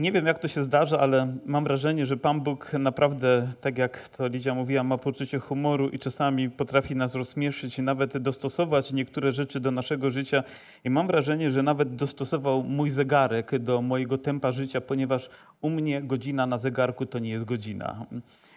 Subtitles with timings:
[0.00, 4.08] nie wiem, jak to się zdarza, ale mam wrażenie, że Pan Bóg naprawdę, tak jak
[4.08, 9.32] to Lidia mówiła, ma poczucie humoru i czasami potrafi nas rozśmieszyć i nawet dostosować niektóre
[9.32, 10.44] rzeczy do naszego życia.
[10.84, 16.02] I mam wrażenie, że nawet dostosował mój zegarek do mojego tempa życia, ponieważ u mnie
[16.02, 18.06] godzina na zegarku to nie jest godzina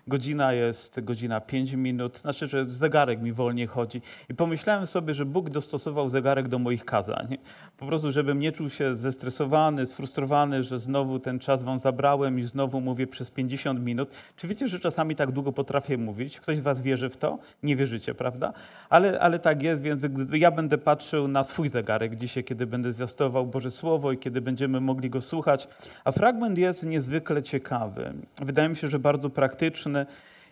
[0.07, 4.01] godzina jest godzina 5 minut, znaczy, że zegarek mi wolniej chodzi.
[4.29, 7.37] I pomyślałem sobie, że Bóg dostosował zegarek do moich kazań.
[7.77, 12.43] Po prostu, żebym nie czuł się zestresowany, sfrustrowany, że znowu ten czas wam zabrałem i
[12.43, 14.09] znowu mówię przez 50 minut.
[14.37, 16.39] Czy wiecie, że czasami tak długo potrafię mówić?
[16.39, 17.39] Ktoś z was wierzy w to?
[17.63, 18.53] Nie wierzycie, prawda?
[18.89, 23.47] Ale, ale tak jest, więc ja będę patrzył na swój zegarek dzisiaj, kiedy będę zwiastował
[23.47, 25.67] Boże Słowo i kiedy będziemy mogli go słuchać.
[26.03, 28.13] A fragment jest niezwykle ciekawy.
[28.41, 29.92] Wydaje mi się, że bardzo praktyczny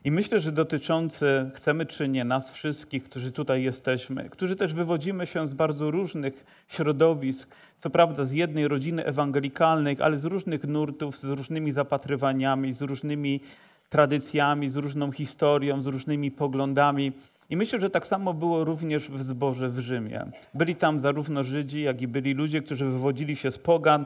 [0.03, 5.27] i myślę, że dotyczący, chcemy czy nie, nas wszystkich, którzy tutaj jesteśmy, którzy też wywodzimy
[5.27, 11.17] się z bardzo różnych środowisk, co prawda z jednej rodziny ewangelikalnej, ale z różnych nurtów,
[11.17, 13.39] z różnymi zapatrywaniami, z różnymi
[13.89, 17.11] tradycjami, z różną historią, z różnymi poglądami.
[17.49, 20.25] I myślę, że tak samo było również w zborze w Rzymie.
[20.53, 24.05] Byli tam zarówno Żydzi, jak i byli ludzie, którzy wywodzili się z pogan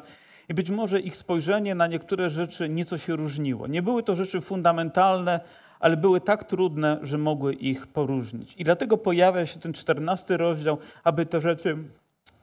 [0.50, 3.68] i być może ich spojrzenie na niektóre rzeczy nieco się różniło.
[3.68, 5.40] Nie były to rzeczy fundamentalne,
[5.80, 8.54] ale były tak trudne, że mogły ich poróżnić.
[8.58, 11.78] I dlatego pojawia się ten czternasty rozdział, aby te rzeczy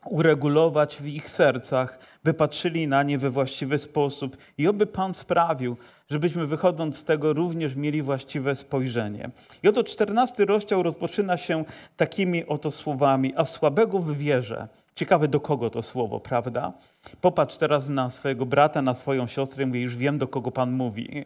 [0.05, 5.77] uregulować w ich sercach, by patrzyli na nie we właściwy sposób i oby Pan sprawił,
[6.11, 9.31] żebyśmy wychodząc z tego również mieli właściwe spojrzenie.
[9.63, 11.65] I oto czternasty rozdział rozpoczyna się
[11.97, 16.73] takimi oto słowami, a słabego w wierze Ciekawe do kogo to słowo, prawda?
[17.21, 21.25] Popatrz teraz na swojego brata, na swoją siostrę, mówię, już wiem do kogo Pan mówi.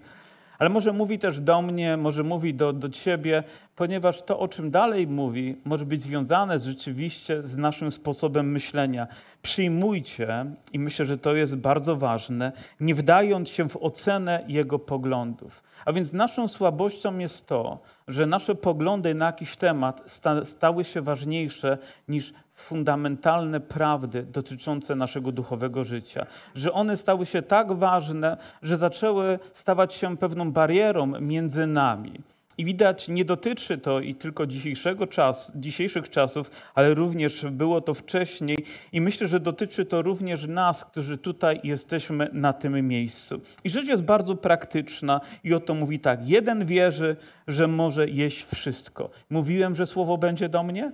[0.58, 3.45] Ale może mówi też do mnie, może mówi do, do ciebie,
[3.77, 9.06] ponieważ to, o czym dalej mówi, może być związane rzeczywiście z naszym sposobem myślenia.
[9.42, 15.62] Przyjmujcie, i myślę, że to jest bardzo ważne, nie wdając się w ocenę jego poglądów.
[15.84, 21.79] A więc naszą słabością jest to, że nasze poglądy na jakiś temat stały się ważniejsze
[22.08, 22.33] niż
[22.67, 26.27] fundamentalne prawdy dotyczące naszego duchowego życia.
[26.55, 32.21] Że one stały się tak ważne, że zaczęły stawać się pewną barierą między nami.
[32.59, 37.95] I widać, nie dotyczy to i tylko dzisiejszego czas, dzisiejszych czasów, ale również było to
[37.95, 38.57] wcześniej.
[38.93, 43.41] I myślę, że dotyczy to również nas, którzy tutaj jesteśmy na tym miejscu.
[43.65, 46.29] I rzecz jest bardzo praktyczna i o to mówi tak.
[46.29, 47.17] Jeden wierzy,
[47.48, 49.11] że może jeść wszystko.
[49.31, 50.93] Mówiłem, że słowo będzie do mnie?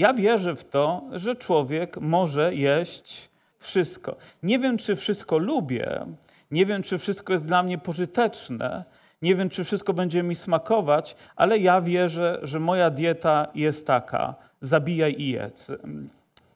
[0.00, 4.16] Ja wierzę w to, że człowiek może jeść wszystko.
[4.42, 6.06] Nie wiem, czy wszystko lubię,
[6.50, 8.84] nie wiem, czy wszystko jest dla mnie pożyteczne,
[9.22, 14.34] nie wiem, czy wszystko będzie mi smakować, ale ja wierzę, że moja dieta jest taka:
[14.62, 15.72] zabijaj i jedz.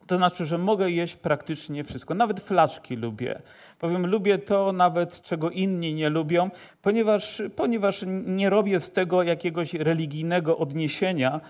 [0.07, 2.13] To znaczy, że mogę jeść praktycznie wszystko.
[2.13, 3.41] Nawet flaczki lubię.
[3.79, 6.49] Powiem, lubię to nawet, czego inni nie lubią,
[6.81, 11.41] ponieważ, ponieważ nie robię z tego jakiegoś religijnego odniesienia,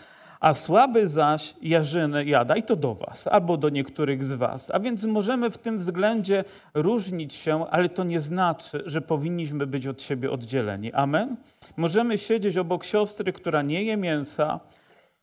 [0.45, 4.71] a słaby zaś jarzynę jada i to do was, albo do niektórych z was.
[4.73, 9.87] A więc możemy w tym względzie różnić się, ale to nie znaczy, że powinniśmy być
[9.87, 10.93] od siebie oddzieleni.
[10.93, 11.35] Amen?
[11.77, 14.59] Możemy siedzieć obok siostry, która nie je mięsa,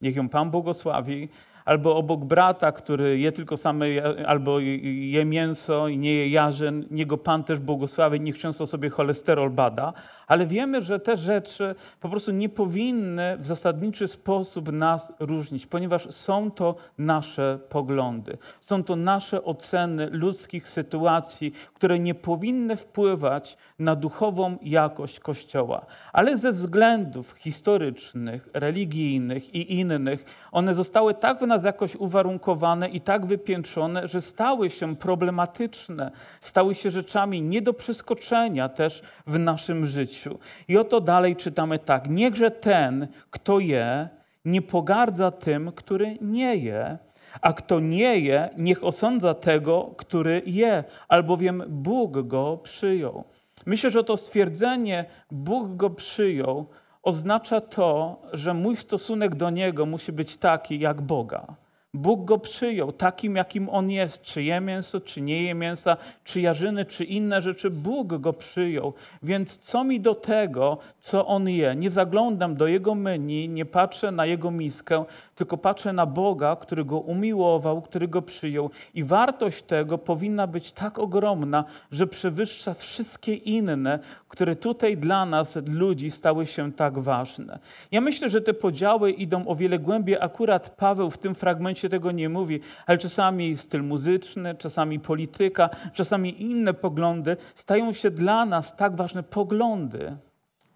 [0.01, 1.29] niech ją Pan błogosławi,
[1.65, 3.87] albo obok brata, który je tylko same,
[4.27, 9.51] albo je mięso i nie je jarzyn, niego Pan też błogosławi, niech często sobie cholesterol
[9.51, 9.93] bada,
[10.27, 16.15] ale wiemy, że te rzeczy po prostu nie powinny w zasadniczy sposób nas różnić, ponieważ
[16.15, 23.97] są to nasze poglądy, są to nasze oceny ludzkich sytuacji, które nie powinny wpływać na
[23.97, 25.87] duchową jakość Kościoła.
[26.13, 33.01] Ale ze względów historycznych, religijnych i innych, one zostały tak w nas jakoś uwarunkowane i
[33.01, 36.11] tak wypiętrzone, że stały się problematyczne,
[36.41, 40.39] stały się rzeczami nie do przeskoczenia też w naszym życiu życiu.
[40.69, 44.09] I oto dalej czytamy tak: Niechże ten, kto je,
[44.45, 46.99] nie pogardza tym, który nie je,
[47.41, 53.25] a kto nie je, niech osądza tego, który je, albowiem Bóg go przyjął.
[53.67, 56.67] Myślę, że to stwierdzenie Bóg go przyjął
[57.03, 61.47] oznacza to, że mój stosunek do Niego musi być taki jak Boga.
[61.95, 64.23] Bóg go przyjął takim, jakim on jest.
[64.23, 67.71] Czy je mięso, czy nie je mięsa, czy jarzyny, czy inne rzeczy.
[67.71, 68.95] Bóg go przyjął.
[69.23, 71.75] Więc co mi do tego, co on je?
[71.77, 75.05] Nie zaglądam do jego menu, nie patrzę na jego miskę,
[75.35, 78.71] tylko patrzę na Boga, który go umiłował, który go przyjął.
[78.95, 83.99] I wartość tego powinna być tak ogromna, że przewyższa wszystkie inne,
[84.29, 87.59] które tutaj dla nas, ludzi, stały się tak ważne.
[87.91, 90.17] Ja myślę, że te podziały idą o wiele głębiej.
[90.21, 95.71] Akurat Paweł w tym fragmencie się tego nie mówi, ale czasami styl muzyczny, czasami polityka,
[95.93, 99.23] czasami inne poglądy stają się dla nas tak ważne.
[99.23, 100.17] Poglądy.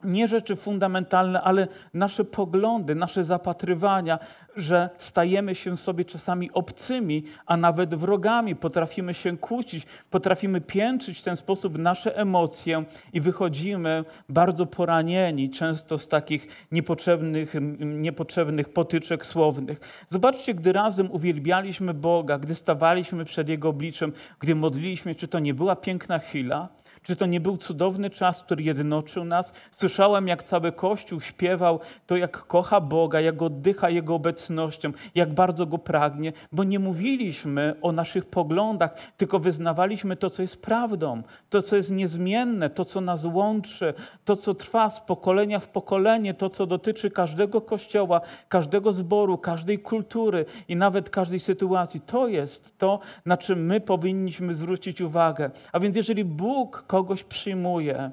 [0.04, 4.18] Nie rzeczy fundamentalne, ale nasze poglądy, nasze zapatrywania,
[4.56, 11.22] że stajemy się sobie czasami obcymi, a nawet wrogami, potrafimy się kłócić, potrafimy piętrzyć w
[11.22, 19.80] ten sposób nasze emocje i wychodzimy bardzo poranieni, często z takich niepotrzebnych, niepotrzebnych potyczek słownych.
[20.08, 25.54] Zobaczcie, gdy razem uwielbialiśmy Boga, gdy stawaliśmy przed Jego obliczem, gdy modliliśmy, czy to nie
[25.54, 26.68] była piękna chwila?
[27.06, 29.52] Czy to nie był cudowny czas, który jednoczył nas?
[29.72, 35.66] Słyszałem, jak cały Kościół śpiewał to, jak kocha Boga, jak oddycha Jego obecnością, jak bardzo
[35.66, 41.62] Go pragnie, bo nie mówiliśmy o naszych poglądach, tylko wyznawaliśmy to, co jest prawdą, to,
[41.62, 43.94] co jest niezmienne, to, co nas łączy,
[44.24, 49.78] to, co trwa z pokolenia w pokolenie, to, co dotyczy każdego kościoła, każdego zboru, każdej
[49.78, 52.00] kultury i nawet każdej sytuacji.
[52.00, 55.50] To jest to, na czym my powinniśmy zwrócić uwagę.
[55.72, 58.10] A więc jeżeli Bóg kogoś przyjmuje,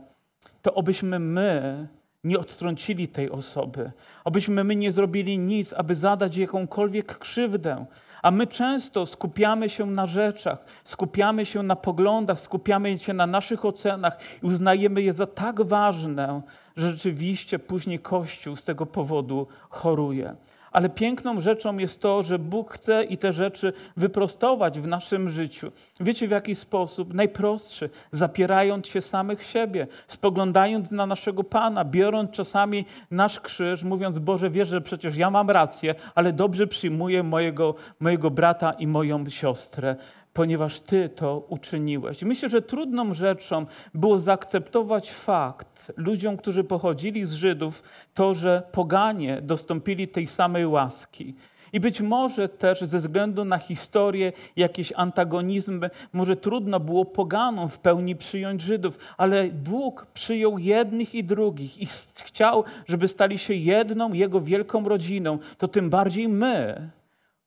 [0.62, 1.88] to obyśmy my
[2.24, 3.92] nie odtrącili tej osoby,
[4.24, 7.86] obyśmy my nie zrobili nic, aby zadać jakąkolwiek krzywdę.
[8.22, 13.66] A my często skupiamy się na rzeczach, skupiamy się na poglądach, skupiamy się na naszych
[13.66, 16.42] ocenach i uznajemy je za tak ważne,
[16.76, 20.36] że rzeczywiście później Kościół z tego powodu choruje.
[20.74, 25.72] Ale piękną rzeczą jest to, że Bóg chce i te rzeczy wyprostować w naszym życiu.
[26.00, 27.14] Wiecie w jaki sposób?
[27.14, 34.50] Najprostszy, zapierając się samych siebie, spoglądając na naszego Pana, biorąc czasami nasz krzyż, mówiąc: Boże,
[34.50, 39.96] wierzę, że przecież ja mam rację, ale dobrze przyjmuję mojego, mojego brata i moją siostrę
[40.34, 42.22] ponieważ Ty to uczyniłeś.
[42.22, 47.84] Myślę, że trudną rzeczą było zaakceptować fakt, ludziom, którzy pochodzili z Żydów,
[48.14, 51.36] to, że poganie dostąpili tej samej łaski.
[51.74, 57.80] I być może też ze względu na historię, jakieś antagonizmy, może trudno było poganom w
[57.80, 61.88] pełni przyjąć Żydów, ale Bóg przyjął jednych i drugich i
[62.24, 65.40] chciał, żeby stali się jedną Jego wielką rodziną.
[65.58, 66.90] To tym bardziej my,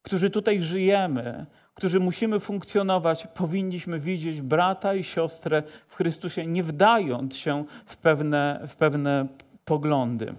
[0.02, 1.46] którzy tutaj żyjemy,
[1.76, 8.60] którzy musimy funkcjonować, powinniśmy widzieć brata i siostrę w Chrystusie, nie wdając się w pewne,
[8.66, 9.26] w pewne
[9.64, 10.34] poglądy.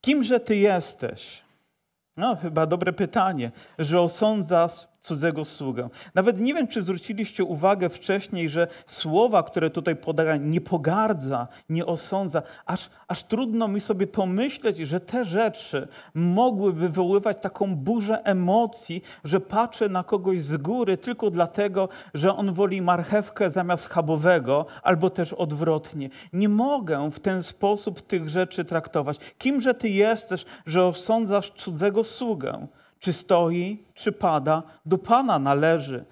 [0.00, 1.42] Kimże Ty jesteś?
[2.16, 5.88] No, chyba dobre pytanie, że osądzasz cudzego sługę.
[6.14, 11.86] Nawet nie wiem, czy zwróciliście uwagę wcześniej, że słowa, które tutaj podaje, nie pogardza, nie
[11.86, 19.02] osądza, aż, aż trudno mi sobie pomyśleć, że te rzeczy mogły wywoływać taką burzę emocji,
[19.24, 25.10] że patrzę na kogoś z góry tylko dlatego, że on woli marchewkę zamiast schabowego, albo
[25.10, 26.10] też odwrotnie.
[26.32, 29.18] Nie mogę w ten sposób tych rzeczy traktować.
[29.38, 32.66] Kimże ty jesteś, że osądzasz cudzego sługę?
[33.02, 36.04] Czy stoi, czy pada, do Pana należy.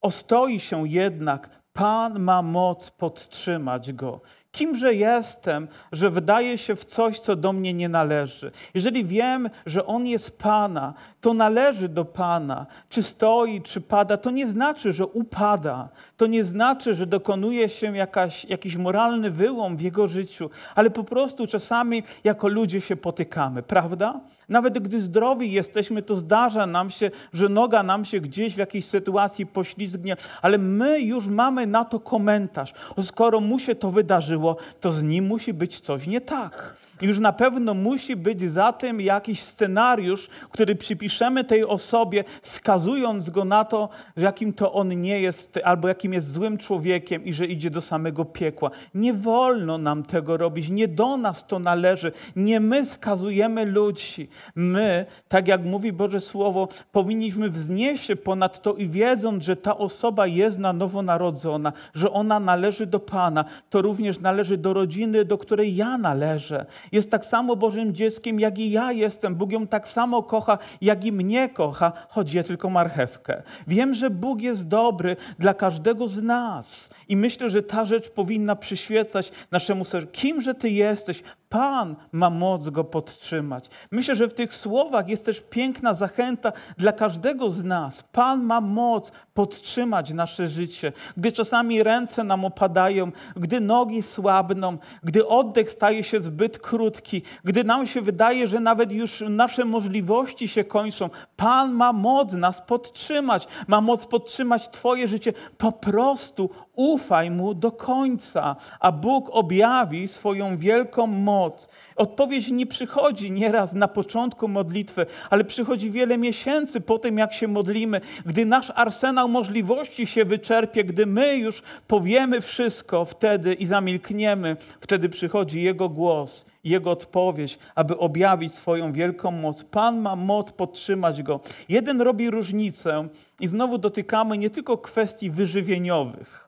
[0.00, 4.20] Ostoi się jednak, Pan ma moc podtrzymać go.
[4.52, 8.50] Kimże jestem, że wydaje się w coś, co do mnie nie należy?
[8.74, 12.66] Jeżeli wiem, że On jest Pana, to należy do Pana.
[12.88, 15.88] Czy stoi, czy pada, to nie znaczy, że upada.
[16.16, 21.04] To nie znaczy, że dokonuje się jakaś, jakiś moralny wyłom w Jego życiu, ale po
[21.04, 24.20] prostu czasami jako ludzie się potykamy, prawda?
[24.48, 28.84] Nawet gdy zdrowi jesteśmy, to zdarza nam się, że noga nam się gdzieś w jakiejś
[28.84, 32.74] sytuacji poślizgnie, ale my już mamy na to komentarz.
[33.02, 37.32] Skoro mu się to wydarzyło, to z nim musi być coś nie tak już na
[37.32, 43.88] pewno musi być za tym jakiś scenariusz, który przypiszemy tej osobie, skazując go na to,
[44.16, 48.24] jakim to on nie jest, albo jakim jest złym człowiekiem i że idzie do samego
[48.24, 48.70] piekła.
[48.94, 52.12] Nie wolno nam tego robić, nie do nas to należy.
[52.36, 54.28] Nie my skazujemy ludzi.
[54.54, 59.78] My, tak jak mówi Boże Słowo, powinniśmy wznieść się ponad to i wiedząc, że ta
[59.78, 65.24] osoba jest na nowo narodzona, że ona należy do Pana, to również należy do rodziny,
[65.24, 69.34] do której ja należę jest tak samo Bożym dzieckiem, jak i ja jestem.
[69.34, 73.42] Bóg ją tak samo kocha, jak i mnie kocha, choć je tylko marchewkę.
[73.66, 76.90] Wiem, że Bóg jest dobry dla każdego z nas.
[77.08, 80.12] I myślę, że ta rzecz powinna przyświecać naszemu sercu.
[80.12, 81.22] Kimże Ty jesteś?
[81.52, 83.70] Pan ma moc go podtrzymać.
[83.90, 88.02] Myślę, że w tych słowach jest też piękna zachęta dla każdego z nas.
[88.02, 90.92] Pan ma moc podtrzymać nasze życie.
[91.16, 97.64] Gdy czasami ręce nam opadają, gdy nogi słabną, gdy oddech staje się zbyt krótki, gdy
[97.64, 103.48] nam się wydaje, że nawet już nasze możliwości się kończą, Pan ma moc nas podtrzymać,
[103.66, 105.32] ma moc podtrzymać Twoje życie.
[105.58, 111.68] Po prostu ufaj Mu do końca, a Bóg objawi swoją wielką moc.
[111.96, 117.48] Odpowiedź nie przychodzi nieraz na początku modlitwy, ale przychodzi wiele miesięcy po tym, jak się
[117.48, 124.56] modlimy, gdy nasz arsenał możliwości się wyczerpie, gdy my już powiemy wszystko wtedy i zamilkniemy,
[124.80, 129.64] wtedy przychodzi Jego głos jego odpowiedź, aby objawić swoją wielką moc.
[129.64, 131.40] Pan ma moc podtrzymać go.
[131.68, 133.08] Jeden robi różnicę
[133.40, 136.41] i znowu dotykamy nie tylko kwestii wyżywieniowych,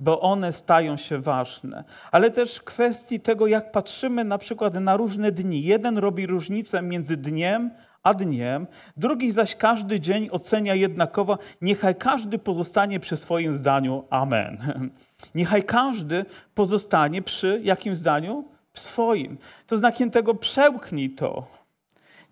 [0.00, 5.32] bo one stają się ważne, ale też kwestii tego, jak patrzymy na przykład na różne
[5.32, 5.62] dni.
[5.62, 7.70] Jeden robi różnicę między dniem
[8.02, 8.66] a dniem,
[8.96, 11.38] drugi zaś każdy dzień ocenia jednakowo.
[11.60, 14.04] Niechaj każdy pozostanie przy swoim zdaniu.
[14.10, 14.58] Amen.
[15.34, 18.44] Niechaj każdy pozostanie przy jakim zdaniu?
[18.74, 19.38] swoim.
[19.66, 21.46] To znakiem tego przełknij to.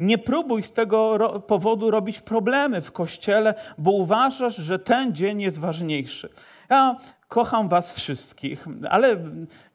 [0.00, 5.58] Nie próbuj z tego powodu robić problemy w kościele, bo uważasz, że ten dzień jest
[5.58, 6.28] ważniejszy.
[6.70, 6.96] Ja
[7.28, 9.16] kocham Was wszystkich, ale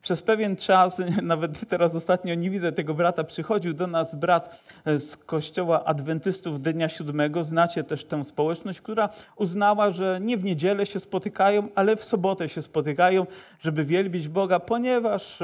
[0.02, 5.18] przez pewien czas, nawet teraz ostatnio nie widzę tego brata, przychodził do nas brat z
[5.18, 7.44] kościoła adwentystów Dnia Siódmego.
[7.44, 12.50] Znacie też tę społeczność, która uznała, że nie w niedzielę się spotykają, ale w sobotę
[12.50, 13.26] się spotykają,
[13.62, 15.40] żeby wielbić Boga, ponieważ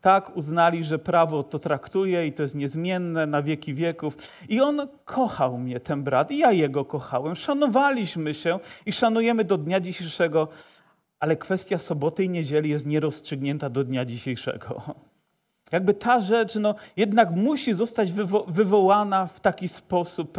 [0.00, 4.16] tak uznali, że prawo to traktuje i to jest niezmienne na wieki wieków.
[4.48, 7.36] I on kochał mnie, ten brat, i ja jego kochałem.
[7.36, 10.48] Szanowaliśmy się i szanujemy do dnia dzisiejszego
[11.20, 14.82] ale kwestia soboty i niedzieli jest nierozstrzygnięta do dnia dzisiejszego.
[15.72, 20.38] Jakby ta rzecz no, jednak musi zostać wywo wywołana w taki sposób,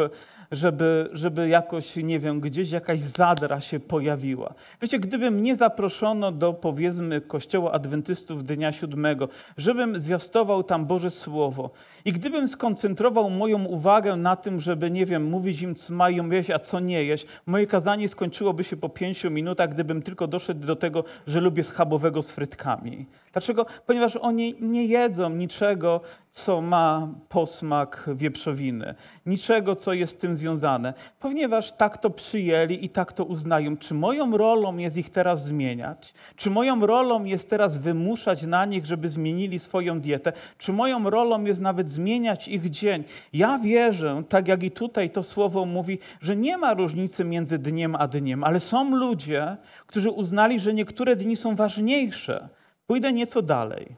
[0.51, 4.53] żeby, żeby jakoś, nie wiem, gdzieś jakaś zadra się pojawiła.
[4.81, 11.69] Wiecie, gdyby mnie zaproszono do, powiedzmy, kościoła adwentystów Dnia Siódmego, żebym zwiastował tam Boże Słowo
[12.05, 16.49] i gdybym skoncentrował moją uwagę na tym, żeby, nie wiem, mówić im, co mają jeść,
[16.49, 20.75] a co nie jeść, moje kazanie skończyłoby się po pięciu minutach, gdybym tylko doszedł do
[20.75, 23.05] tego, że lubię schabowego z frytkami.
[23.33, 23.65] Dlaczego?
[23.85, 31.72] Ponieważ oni nie jedzą niczego, co ma posmak wieprzowiny, niczego, co jest z związane, ponieważ
[31.72, 33.77] tak to przyjęli i tak to uznają.
[33.77, 36.13] Czy moją rolą jest ich teraz zmieniać?
[36.36, 40.34] Czy moją rolą jest teraz wymuszać na nich, żeby zmienili swoją dietę?
[40.58, 43.04] Czy moją rolą jest nawet zmieniać ich dzień?
[43.34, 47.96] Ja wierzę, tak jak i tutaj to słowo mówi, że nie ma różnicy między dniem
[47.96, 52.50] a dniem, ale są ludzie, którzy uznali, że niektóre dni są ważniejsze.
[52.88, 53.96] Pójdę nieco dalej.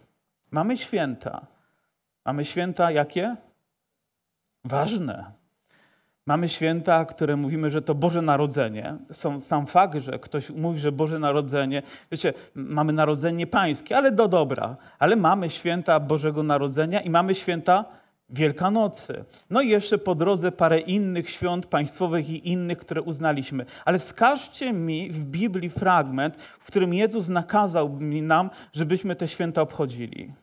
[0.52, 1.48] Mamy święta.
[2.26, 3.36] Mamy święta jakie?
[4.64, 5.32] Ważne.
[6.28, 8.96] Mamy święta, które mówimy, że to Boże Narodzenie.
[9.12, 11.82] Są, sam fakt, że ktoś mówi, że Boże Narodzenie,
[12.12, 14.76] wiecie, mamy Narodzenie Pańskie, ale do dobra.
[15.00, 17.86] Ale mamy święta Bożego Narodzenia i mamy święta
[18.30, 19.24] Wielkanocy.
[19.50, 23.66] No i jeszcze po drodze parę innych świąt państwowych i innych, które uznaliśmy.
[23.86, 30.34] Ale wskażcie mi w Biblii fragment, w którym Jezus nakazał nam, żebyśmy te święta obchodzili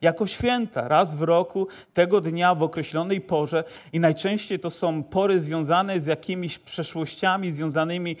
[0.00, 3.64] jako święta, raz w roku, tego dnia w określonej porze.
[3.92, 8.16] I najczęściej to są pory związane z jakimiś przeszłościami, związanymi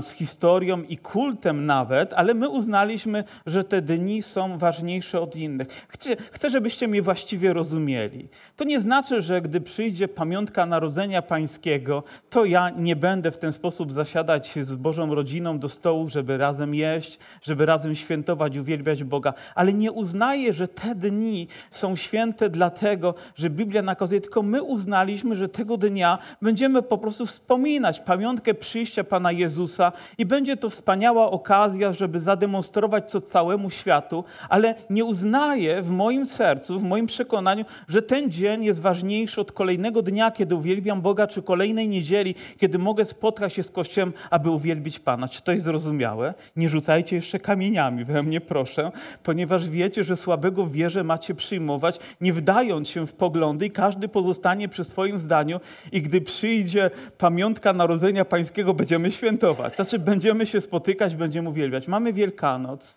[0.00, 5.68] z historią i kultem nawet, ale my uznaliśmy, że te dni są ważniejsze od innych.
[5.88, 8.28] Chcę, chcę, żebyście mnie właściwie rozumieli.
[8.56, 13.52] To nie znaczy, że gdy przyjdzie pamiątka Narodzenia Pańskiego, to ja nie będę w ten
[13.52, 19.34] sposób zasiadać z Bożą rodziną do stołu, żeby razem jeść, żeby razem świętować, uwielbiać Boga,
[19.54, 25.34] ale nie uznaję, że te dni są święte dlatego, że Biblia nakazuje, tylko my uznaliśmy,
[25.34, 30.70] że tego dnia będziemy po prostu wspominać pamiątkę przyjścia Pana Jezusa Jezusa i będzie to
[30.70, 37.06] wspaniała okazja, żeby zademonstrować to całemu światu, ale nie uznaję w moim sercu, w moim
[37.06, 42.34] przekonaniu, że ten dzień jest ważniejszy od kolejnego dnia, kiedy uwielbiam Boga, czy kolejnej niedzieli,
[42.58, 45.28] kiedy mogę spotkać się z Kościołem, aby uwielbić Pana.
[45.28, 46.34] Czy to jest zrozumiałe?
[46.56, 52.32] Nie rzucajcie jeszcze kamieniami we mnie, proszę, ponieważ wiecie, że słabego wierze macie przyjmować, nie
[52.32, 55.60] wdając się w poglądy i każdy pozostanie przy swoim zdaniu
[55.92, 59.76] i gdy przyjdzie pamiątka Narodzenia Pańskiego, będziemy świętować świętować.
[59.76, 61.88] Znaczy, będziemy się spotykać, będziemy uwielbiać.
[61.88, 62.96] Mamy Wielkanoc.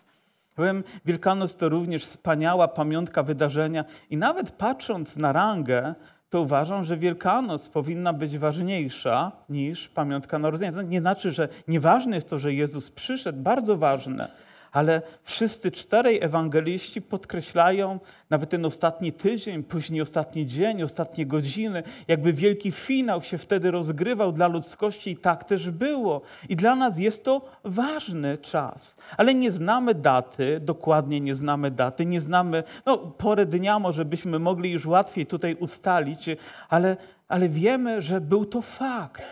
[0.54, 5.94] Powiem, Wielkanoc to również wspaniała pamiątka wydarzenia i nawet patrząc na rangę,
[6.30, 10.72] to uważam, że Wielkanoc powinna być ważniejsza niż pamiątka narodzenia.
[10.72, 14.30] To nie znaczy, że nieważne jest to, że Jezus przyszedł, bardzo ważne,
[14.74, 17.98] ale wszyscy czterej ewangeliści podkreślają
[18.30, 24.32] nawet ten ostatni tydzień, później ostatni dzień, ostatnie godziny, jakby wielki finał się wtedy rozgrywał
[24.32, 26.20] dla ludzkości i tak też było.
[26.48, 28.96] I dla nas jest to ważny czas.
[29.16, 34.38] Ale nie znamy daty, dokładnie nie znamy daty, nie znamy, no porę dnia może byśmy
[34.38, 36.26] mogli już łatwiej tutaj ustalić,
[36.68, 36.96] ale
[37.28, 39.22] ale wiemy, że był to fakt.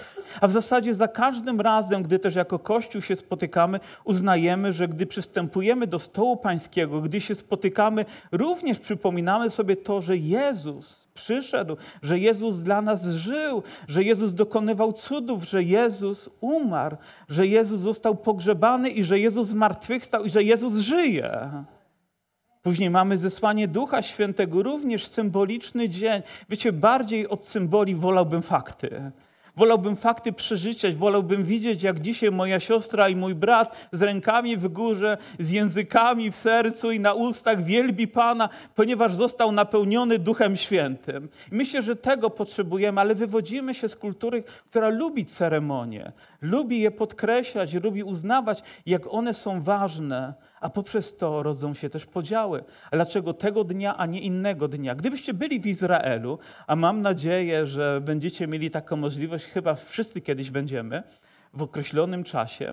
[0.41, 5.07] A w zasadzie za każdym razem, gdy też jako Kościół się spotykamy, uznajemy, że gdy
[5.07, 12.19] przystępujemy do stołu pańskiego, gdy się spotykamy, również przypominamy sobie to, że Jezus przyszedł, że
[12.19, 16.97] Jezus dla nas żył, że Jezus dokonywał cudów, że Jezus umarł,
[17.29, 21.49] że Jezus został pogrzebany i że Jezus zmartwychwstał i że Jezus żyje.
[22.63, 26.23] Później mamy zesłanie Ducha Świętego, również symboliczny dzień.
[26.49, 29.13] Wiecie, bardziej od symboli wolałbym fakty.
[29.57, 34.69] Wolałbym fakty przeżyciać, wolałbym widzieć, jak dzisiaj moja siostra i mój brat z rękami w
[34.69, 41.29] górze, z językami w sercu i na ustach wielbi Pana, ponieważ został napełniony Duchem Świętym.
[41.51, 47.75] Myślę, że tego potrzebujemy, ale wywodzimy się z kultury, która lubi ceremonie, lubi je podkreślać,
[47.75, 52.65] lubi uznawać, jak one są ważne a poprzez to rodzą się też podziały.
[52.93, 54.95] Dlaczego tego dnia, a nie innego dnia?
[54.95, 60.51] Gdybyście byli w Izraelu, a mam nadzieję, że będziecie mieli taką możliwość, chyba wszyscy kiedyś
[60.51, 61.03] będziemy,
[61.55, 62.73] w określonym czasie,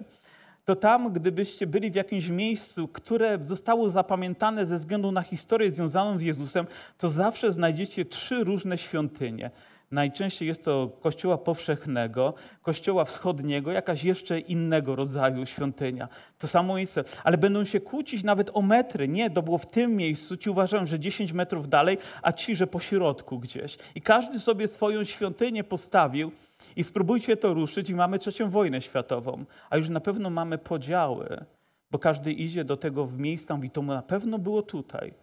[0.65, 6.17] to tam, gdybyście byli w jakimś miejscu, które zostało zapamiętane ze względu na historię związaną
[6.17, 6.67] z Jezusem,
[6.98, 9.51] to zawsze znajdziecie trzy różne świątynie.
[9.91, 16.08] Najczęściej jest to kościoła powszechnego, kościoła wschodniego, jakaś jeszcze innego rodzaju świątynia.
[16.38, 17.03] To samo miejsce.
[17.24, 19.08] Ale będą się kłócić nawet o metry.
[19.08, 22.67] Nie, to było w tym miejscu, ci uważają, że 10 metrów dalej, a ci, że
[22.67, 23.77] po środku gdzieś.
[23.96, 26.31] I każdy sobie swoją świątynię postawił
[26.75, 29.46] i spróbujcie to ruszyć i mamy trzecią wojnę światową.
[29.69, 31.46] A już na pewno mamy podziały,
[31.91, 35.13] bo każdy idzie do tego w miejsca i to na pewno było tutaj.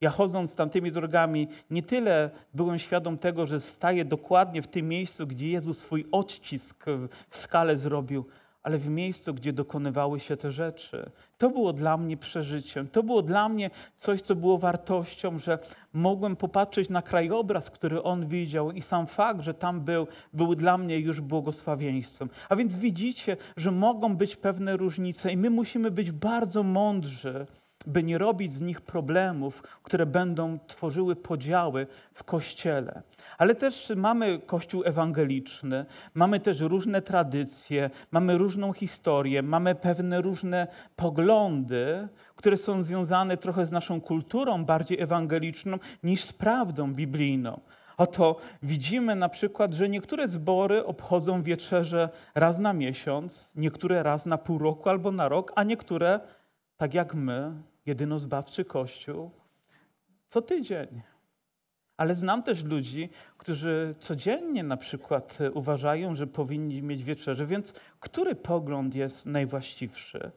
[0.00, 5.26] Ja chodząc tamtymi drogami, nie tyle byłem świadom tego, że staję dokładnie w tym miejscu,
[5.26, 6.84] gdzie Jezus swój odcisk
[7.30, 8.24] w skale zrobił,
[8.64, 11.10] ale w miejscu, gdzie dokonywały się te rzeczy.
[11.38, 12.88] To było dla mnie przeżyciem.
[12.88, 15.58] To było dla mnie coś, co było wartością, że
[15.92, 20.78] mogłem popatrzeć na krajobraz, który on widział, i sam fakt, że tam był, był dla
[20.78, 22.28] mnie już błogosławieństwem.
[22.48, 27.46] A więc widzicie, że mogą być pewne różnice, i my musimy być bardzo mądrzy
[27.86, 33.02] by nie robić z nich problemów, które będą tworzyły podziały w kościele.
[33.38, 40.66] Ale też mamy kościół ewangeliczny, mamy też różne tradycje, mamy różną historię, mamy pewne różne
[40.96, 47.60] poglądy, które są związane trochę z naszą kulturą bardziej ewangeliczną niż z prawdą biblijną.
[47.96, 54.38] Oto widzimy na przykład, że niektóre zbory obchodzą wieczerze raz na miesiąc, niektóre raz na
[54.38, 56.20] pół roku albo na rok, a niektóre,
[56.76, 57.52] tak jak my,
[57.86, 59.30] jedynozbawczy Kościół
[60.34, 61.02] co tydzień.
[61.96, 68.34] Ale znam też ludzi, którzy codziennie na przykład uważają, że powinni mieć wieczerze, więc który
[68.34, 70.30] pogląd jest najwłaściwszy?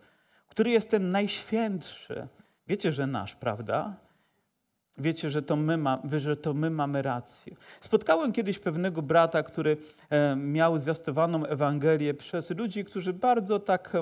[0.47, 2.27] Który jest ten najświętszy?
[2.67, 3.95] Wiecie, że nasz, prawda?
[4.97, 7.55] Wiecie, że to my, ma, że to my mamy rację.
[7.81, 9.77] Spotkałem kiedyś pewnego brata, który
[10.09, 13.93] e, miał zwiastowaną Ewangelię przez ludzi, którzy bardzo tak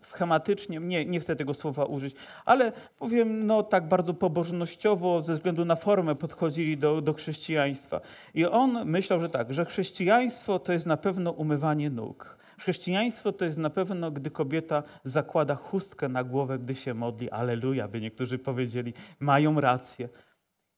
[0.00, 5.64] schematycznie, nie, nie chcę tego słowa użyć, ale powiem, no tak bardzo pobożnościowo, ze względu
[5.64, 8.00] na formę podchodzili do, do chrześcijaństwa.
[8.34, 12.36] I on myślał, że tak, że chrześcijaństwo to jest na pewno umywanie nóg.
[12.58, 17.30] Chrześcijaństwo to jest na pewno, gdy kobieta zakłada chustkę na głowę, gdy się modli.
[17.30, 20.08] Aleluja, by niektórzy powiedzieli, mają rację.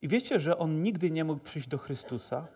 [0.03, 2.47] I wiecie, że on nigdy nie mógł przyjść do Chrystusa?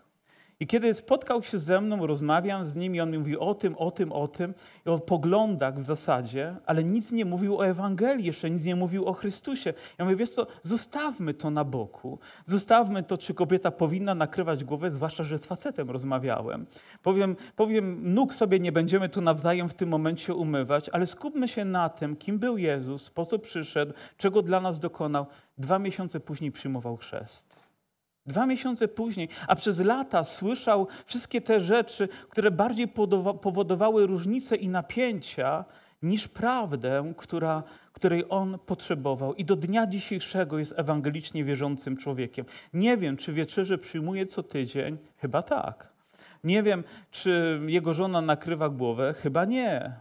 [0.61, 3.75] I kiedy spotkał się ze mną, rozmawiam z nim i on mi mówi o tym,
[3.77, 4.53] o tym, o tym,
[4.85, 9.05] i o poglądach w zasadzie, ale nic nie mówił o Ewangelii, jeszcze nic nie mówił
[9.05, 9.73] o Chrystusie.
[9.97, 12.19] Ja mówię, wiesz co, zostawmy to na boku.
[12.45, 16.65] Zostawmy to, czy kobieta powinna nakrywać głowę, zwłaszcza, że z facetem rozmawiałem.
[17.03, 21.65] Powiem, powiem, nóg sobie nie będziemy tu nawzajem w tym momencie umywać, ale skupmy się
[21.65, 25.25] na tym, kim był Jezus, po co przyszedł, czego dla nas dokonał.
[25.57, 27.50] Dwa miesiące później przyjmował chrzest.
[28.25, 32.87] Dwa miesiące później, a przez lata słyszał wszystkie te rzeczy, które bardziej
[33.41, 35.65] powodowały różnice i napięcia
[36.01, 39.33] niż prawdę, która, której on potrzebował.
[39.33, 42.45] I do dnia dzisiejszego jest ewangelicznie wierzącym człowiekiem.
[42.73, 45.91] Nie wiem, czy wieczerze przyjmuje co tydzień, chyba tak.
[46.43, 49.95] Nie wiem, czy jego żona nakrywa głowę, chyba nie.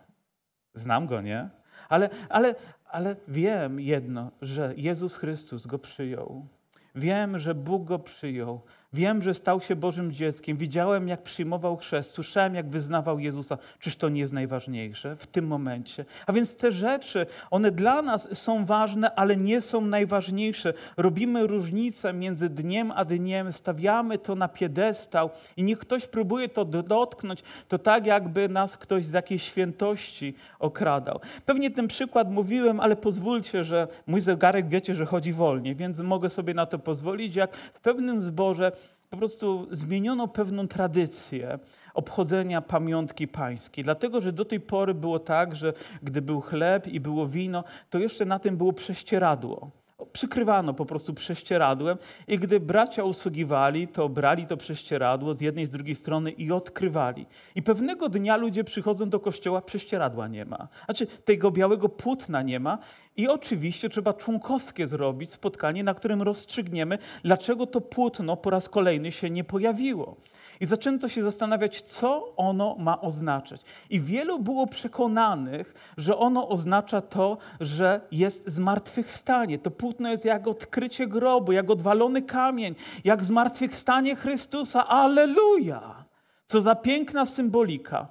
[0.75, 1.49] Znam go, nie?
[1.89, 2.55] Ale, ale,
[2.91, 6.47] ale wiem jedno, że Jezus Chrystus go przyjął.
[6.95, 8.61] Wiem, że Bóg go przyjął.
[8.93, 10.57] Wiem, że stał się Bożym dzieckiem.
[10.57, 12.11] Widziałem, jak przyjmował chrzest.
[12.11, 13.59] Słyszałem, jak wyznawał Jezusa.
[13.81, 16.05] Czyż to nie jest najważniejsze w tym momencie?
[16.27, 20.75] A więc te rzeczy, one dla nas są ważne, ale nie są najważniejsze.
[20.97, 26.65] Robimy różnicę między dniem a dniem, stawiamy to na piedestał i niech ktoś próbuje to
[26.65, 31.21] dotknąć, to tak, jakby nas ktoś z jakiejś świętości okradał.
[31.47, 36.31] Pewnie ten przykład mówiłem, ale pozwólcie, że mój zegarek wiecie, że chodzi wolniej, więc mogę
[36.31, 37.37] sobie na to pozwolić.
[37.37, 38.73] Jak w pewnym zborze
[39.11, 41.59] po prostu zmieniono pewną tradycję
[41.95, 43.85] obchodzenia pamiątki pańskiej.
[43.85, 47.99] Dlatego, że do tej pory było tak, że gdy był chleb i było wino, to
[47.99, 49.71] jeszcze na tym było prześcieradło
[50.13, 55.71] przykrywano po prostu prześcieradłem i gdy bracia usługiwali, to brali to prześcieradło z jednej, z
[55.71, 57.27] drugiej strony i odkrywali.
[57.55, 60.69] I pewnego dnia ludzie przychodzą do kościoła, prześcieradła nie ma.
[60.85, 62.79] Znaczy tego białego płótna nie ma
[63.17, 69.13] i oczywiście trzeba członkowskie zrobić spotkanie, na którym rozstrzygniemy, dlaczego to płótno po raz kolejny
[69.13, 70.17] się nie pojawiło.
[70.61, 73.61] I zaczęto się zastanawiać, co ono ma oznaczać.
[73.91, 79.59] I wielu było przekonanych, że ono oznacza to, że jest zmartwychwstanie.
[79.59, 84.89] To płótno jest jak odkrycie grobu, jak odwalony kamień, jak zmartwychwstanie Chrystusa.
[84.89, 86.05] Aleluja!
[86.47, 88.09] Co za piękna symbolika.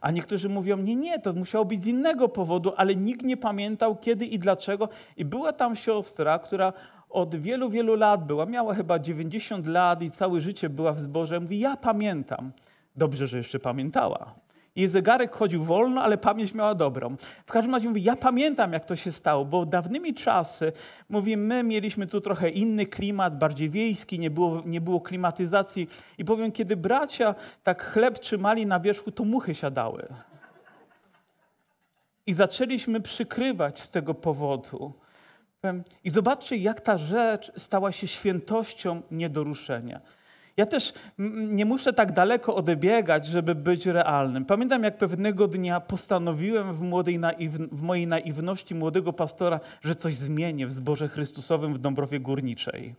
[0.00, 3.96] A niektórzy mówią, nie, nie, to musiało być z innego powodu, ale nikt nie pamiętał
[3.96, 4.88] kiedy i dlaczego.
[5.16, 6.72] I była tam siostra, która
[7.14, 11.40] od wielu, wielu lat była, miała chyba 90 lat i całe życie była w zborze.
[11.40, 12.52] Mówi, ja pamiętam.
[12.96, 14.34] Dobrze, że jeszcze pamiętała.
[14.76, 17.16] Jej zegarek chodził wolno, ale pamięć miała dobrą.
[17.46, 20.72] W każdym razie mówi, ja pamiętam, jak to się stało, bo dawnymi czasy,
[21.08, 25.88] mówi, my mieliśmy tu trochę inny klimat, bardziej wiejski, nie było, nie było klimatyzacji.
[26.18, 30.08] I powiem, kiedy bracia tak chleb trzymali na wierzchu, to muchy siadały.
[32.26, 35.03] I zaczęliśmy przykrywać z tego powodu.
[36.04, 39.30] I zobaczcie, jak ta rzecz stała się świętością nie.
[40.56, 40.92] Ja też
[41.48, 44.44] nie muszę tak daleko odbiegać, żeby być realnym.
[44.44, 50.14] Pamiętam, jak pewnego dnia postanowiłem w, młodej naiw, w mojej naiwności młodego pastora, że coś
[50.14, 52.94] zmienię w zborze Chrystusowym w Dąbrowie Górniczej.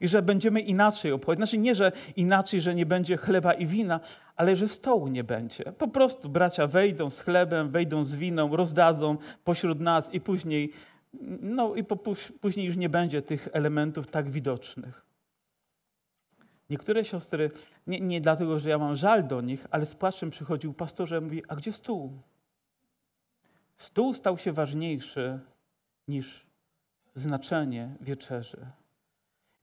[0.00, 1.38] I że będziemy inaczej obchodzić.
[1.38, 4.00] Znaczy nie, że inaczej, że nie będzie chleba i wina,
[4.36, 5.64] ale że stołu nie będzie.
[5.64, 10.72] Po prostu bracia wejdą z chlebem, wejdą z winą, rozdadzą pośród nas i później
[11.40, 11.96] no i po,
[12.40, 15.06] później już nie będzie tych elementów tak widocznych.
[16.70, 17.50] Niektóre siostry,
[17.86, 21.20] nie, nie dlatego, że ja mam żal do nich, ale z płaczem przychodził pastorze i
[21.20, 22.20] mówi, a gdzie stół?
[23.78, 25.40] Stół stał się ważniejszy
[26.08, 26.46] niż
[27.14, 28.66] znaczenie wieczerzy.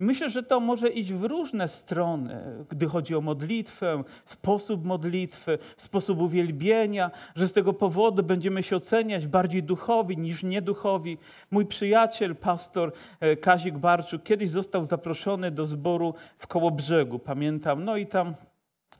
[0.03, 6.21] Myślę, że to może iść w różne strony, gdy chodzi o modlitwę, sposób modlitwy, sposób
[6.21, 11.17] uwielbienia, że z tego powodu będziemy się oceniać bardziej duchowi niż nieduchowi.
[11.51, 17.83] Mój przyjaciel, pastor e, Kazik Barczuk, kiedyś został zaproszony do zboru w Kołobrzegu, pamiętam.
[17.83, 18.35] No i tam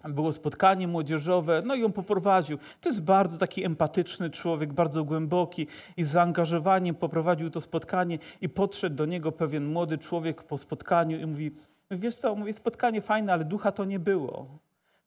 [0.10, 2.58] było spotkanie młodzieżowe, no i on poprowadził.
[2.82, 8.50] To jest bardzo taki empatyczny człowiek, bardzo głęboki i z zaangażowaniem poprowadził to spotkanie i
[8.50, 11.52] podszedł do niego pewien młody człowiek po spotkaniu i mówi,
[11.92, 14.60] wiesz co, mówi, spotkanie fajne, ale ducha to nie było.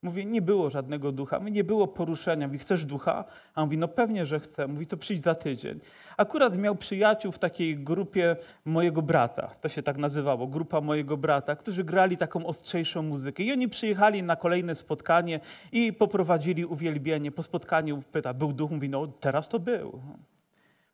[0.02, 2.46] Mówi, nie było żadnego ducha, nie było poruszenia.
[2.46, 3.24] Mówi, chcesz ducha?
[3.54, 4.66] A on mówi, no pewnie, że chcę.
[4.66, 5.80] Mówi, to przyjdź za tydzień.
[6.16, 11.56] Akurat miał przyjaciół w takiej grupie mojego brata, to się tak nazywało, grupa mojego brata,
[11.56, 13.42] którzy grali taką ostrzejszą muzykę.
[13.42, 15.40] I oni przyjechali na kolejne spotkanie
[15.72, 17.32] i poprowadzili uwielbienie.
[17.32, 18.70] Po spotkaniu pyta, był duch?
[18.70, 20.00] Mówi, no teraz to był.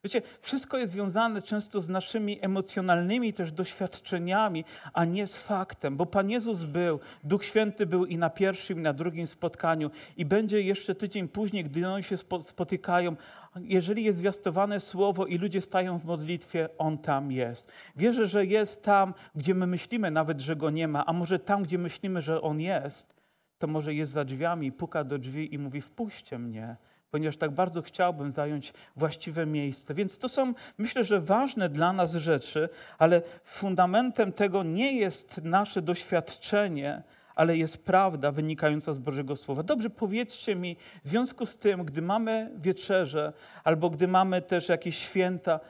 [0.04, 6.06] Wiecie, wszystko jest związane często z naszymi emocjonalnymi też doświadczeniami, a nie z faktem, bo
[6.06, 10.62] Pan Jezus był, Duch Święty był i na pierwszym, i na drugim spotkaniu, i będzie
[10.62, 13.16] jeszcze tydzień później, gdy oni się spotykają.
[13.56, 17.72] Jeżeli jest zwiastowane słowo i ludzie stają w modlitwie, On tam jest.
[17.96, 21.62] Wierzę, że jest tam, gdzie my myślimy nawet, że Go nie ma, a może tam,
[21.62, 23.14] gdzie myślimy, że On jest,
[23.58, 26.76] to może jest za drzwiami, puka do drzwi i mówi: Wpuśćcie mnie
[27.12, 29.94] ponieważ tak bardzo chciałbym zająć właściwe miejsce.
[29.94, 35.82] Więc to są, myślę, że ważne dla nas rzeczy, ale fundamentem tego nie jest nasze
[35.82, 37.02] doświadczenie,
[37.34, 39.62] ale jest prawda wynikająca z Bożego Słowa.
[39.62, 43.32] Dobrze, powiedzcie mi, w związku z tym, gdy mamy wieczerze,
[43.64, 45.60] albo gdy mamy też jakieś święta,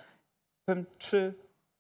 [0.99, 1.35] czy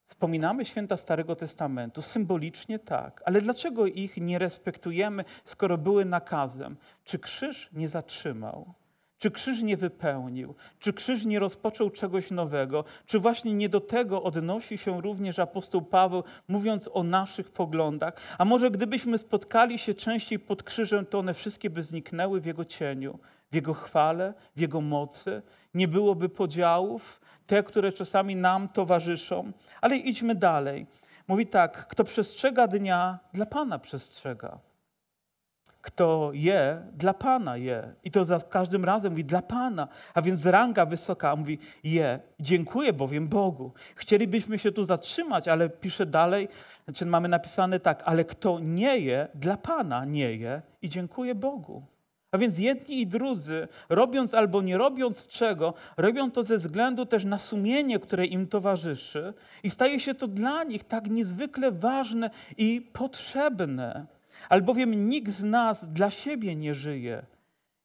[0.07, 6.77] Wspominamy święta Starego Testamentu, symbolicznie tak, ale dlaczego ich nie respektujemy, skoro były nakazem?
[7.05, 8.75] Czy krzyż nie zatrzymał?
[9.22, 10.54] Czy krzyż nie wypełnił?
[10.78, 12.85] Czy krzyż nie rozpoczął czegoś nowego?
[13.06, 18.14] Czy właśnie nie do tego odnosi się również apostoł Paweł, mówiąc o naszych poglądach?
[18.38, 22.64] A może gdybyśmy spotkali się częściej pod krzyżem, to one wszystkie by zniknęły w jego
[22.64, 23.18] cieniu,
[23.52, 25.42] w jego chwale, w jego mocy?
[25.74, 29.52] Nie byłoby podziałów, te, które czasami nam towarzyszą?
[29.80, 30.87] Ale idźmy dalej.
[31.28, 34.71] Mówi tak, kto przestrzega dnia, dla Pana przestrzega.
[35.83, 37.95] Kto je, dla Pana je.
[38.05, 39.88] I to za każdym razem mówi dla Pana.
[40.14, 42.21] A więc ranga wysoka mówi je.
[42.40, 43.73] Dziękuję bowiem Bogu.
[43.95, 46.49] Chcielibyśmy się tu zatrzymać, ale pisze dalej,
[46.85, 51.83] znaczy mamy napisane tak, ale kto nie je, dla Pana nie je i dziękuję Bogu.
[52.33, 57.25] A więc jedni i drudzy, robiąc albo nie robiąc czego, robią to ze względu też
[57.25, 62.88] na sumienie, które im towarzyszy, i staje się to dla nich tak niezwykle ważne i
[62.92, 64.07] potrzebne.
[64.48, 67.26] Albowiem nikt z nas dla siebie nie żyje,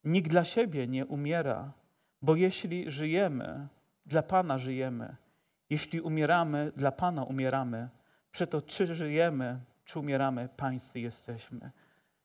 [0.04, 1.72] nikt dla siebie nie umiera,
[2.22, 3.68] bo jeśli żyjemy,
[4.06, 5.16] dla Pana żyjemy,
[5.70, 7.88] jeśli umieramy, dla Pana umieramy.
[8.30, 11.70] Przeto czy żyjemy, czy umieramy, Pańscy jesteśmy.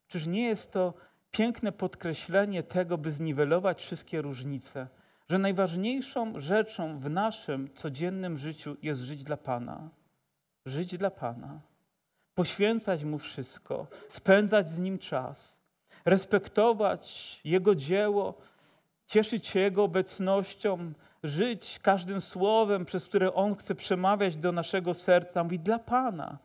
[0.07, 0.93] Czyż nie jest to
[1.31, 4.87] piękne podkreślenie tego, by zniwelować wszystkie różnice,
[5.29, 9.89] że najważniejszą rzeczą w naszym codziennym życiu jest żyć dla Pana.
[10.65, 11.59] Żyć dla Pana.
[12.35, 15.57] Poświęcać Mu wszystko, spędzać z Nim czas,
[16.05, 18.33] respektować Jego dzieło,
[19.07, 20.93] cieszyć się Jego obecnością,
[21.23, 25.43] żyć każdym słowem, przez które On chce przemawiać do naszego serca.
[25.43, 26.37] Mówi dla Pana.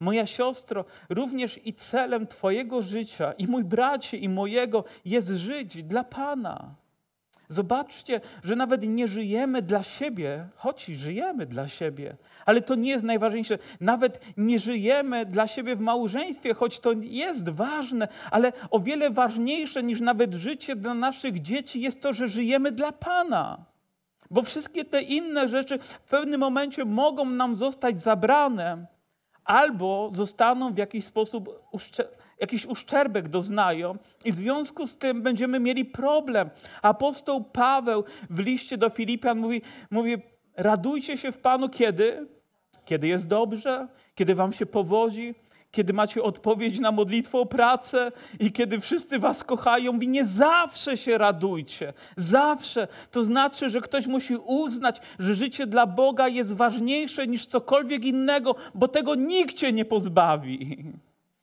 [0.00, 6.04] Moja siostro, również i celem Twojego życia, i mój bracie, i mojego jest żyć dla
[6.04, 6.74] Pana.
[7.48, 13.04] Zobaczcie, że nawet nie żyjemy dla siebie, choć żyjemy dla siebie, ale to nie jest
[13.04, 13.58] najważniejsze.
[13.80, 19.82] Nawet nie żyjemy dla siebie w małżeństwie, choć to jest ważne, ale o wiele ważniejsze
[19.82, 23.64] niż nawet życie dla naszych dzieci jest to, że żyjemy dla Pana.
[24.30, 28.86] Bo wszystkie te inne rzeczy w pewnym momencie mogą nam zostać zabrane,
[29.44, 31.62] albo zostaną w jakiś sposób
[32.40, 36.50] jakiś uszczerbek doznają i w związku z tym będziemy mieli problem.
[36.82, 40.16] Apostoł Paweł w liście do Filipian mówi, mówi
[40.56, 42.26] radujcie się w Panu kiedy?
[42.84, 45.34] Kiedy jest dobrze, kiedy wam się powodzi,
[45.70, 50.96] kiedy macie odpowiedź na modlitwę o pracę i kiedy wszyscy was kochają, mówi, nie zawsze
[50.96, 51.92] się radujcie.
[52.16, 52.88] Zawsze.
[53.10, 58.54] To znaczy, że ktoś musi uznać, że życie dla Boga jest ważniejsze niż cokolwiek innego,
[58.74, 60.84] bo tego nikt cię nie pozbawi.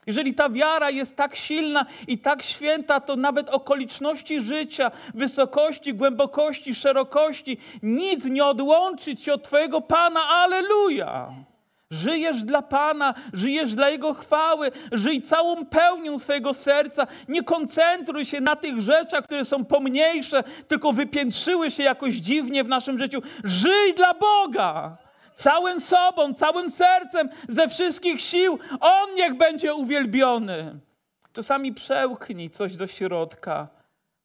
[0.07, 6.75] Jeżeli ta wiara jest tak silna i tak święta, to nawet okoliczności życia, wysokości, głębokości,
[6.75, 10.27] szerokości, nic nie odłączy cię od Twojego Pana.
[10.29, 11.33] Aleluja!
[11.91, 17.07] Żyjesz dla Pana, żyjesz dla Jego chwały, żyj całą pełnią swojego serca.
[17.27, 22.67] Nie koncentruj się na tych rzeczach, które są pomniejsze, tylko wypiętrzyły się jakoś dziwnie w
[22.67, 23.21] naszym życiu.
[23.43, 25.04] Żyj dla Boga!
[25.35, 28.59] Całym sobą, całym sercem, ze wszystkich sił.
[28.79, 30.79] On niech będzie uwielbiony.
[31.33, 33.67] Czasami przełknij coś do środka.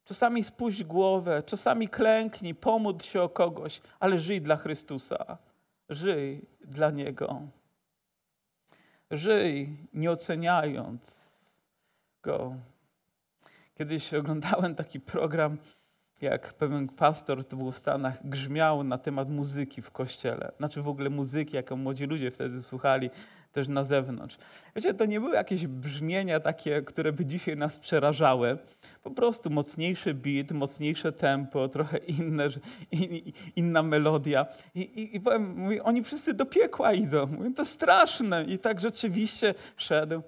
[0.05, 5.37] Czasami spuść głowę, czasami klęknij, pomódl się o kogoś, ale żyj dla Chrystusa.
[5.89, 7.41] Żyj dla Niego.
[9.11, 11.21] Żyj, nie oceniając
[12.23, 12.55] Go.
[13.77, 15.57] Kiedyś oglądałem taki program,
[16.21, 20.51] jak pewien pastor, to był w Stanach, grzmiał na temat muzyki w kościele.
[20.57, 23.09] Znaczy w ogóle muzyki, jaką młodzi ludzie wtedy słuchali
[23.53, 24.37] też na zewnątrz.
[24.75, 28.57] Wiecie, to nie były jakieś brzmienia takie, które by dzisiaj nas przerażały.
[29.03, 32.47] Po prostu mocniejszy beat, mocniejsze tempo, trochę inne,
[33.55, 34.45] inna melodia.
[34.75, 37.27] I, i, i powiem, mówię, oni wszyscy do piekła idą.
[37.27, 38.43] Mówię, to straszne.
[38.43, 40.21] I tak rzeczywiście szedł.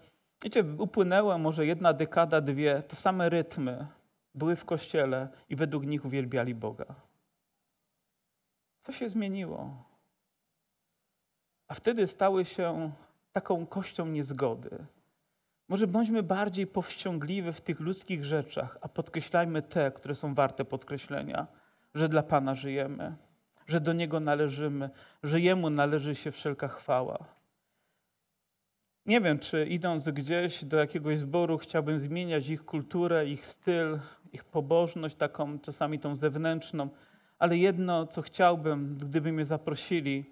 [0.44, 3.88] Wiecie, upłynęła może jedna dekada, dwie, te same rytmy
[4.36, 6.86] były w kościele i według nich uwielbiali Boga.
[8.84, 9.84] Co się zmieniło?
[11.68, 12.92] A wtedy stały się
[13.32, 14.86] taką kością niezgody.
[15.70, 21.48] Może bądźmy bardziej powściągliwi w tych ludzkich rzeczach, a podkreślajmy te, które są warte podkreślenia,
[21.96, 23.16] że dla Pana żyjemy,
[23.68, 24.90] że do Niego należymy,
[25.24, 27.43] że Jemu należy się wszelka chwała.
[29.06, 34.00] Nie wiem, czy idąc gdzieś do jakiegoś zboru chciałbym zmieniać ich kulturę, ich styl,
[34.34, 36.90] ich pobożność, taką czasami tą zewnętrzną,
[37.40, 40.30] ale jedno, co chciałbym, gdyby mnie zaprosili,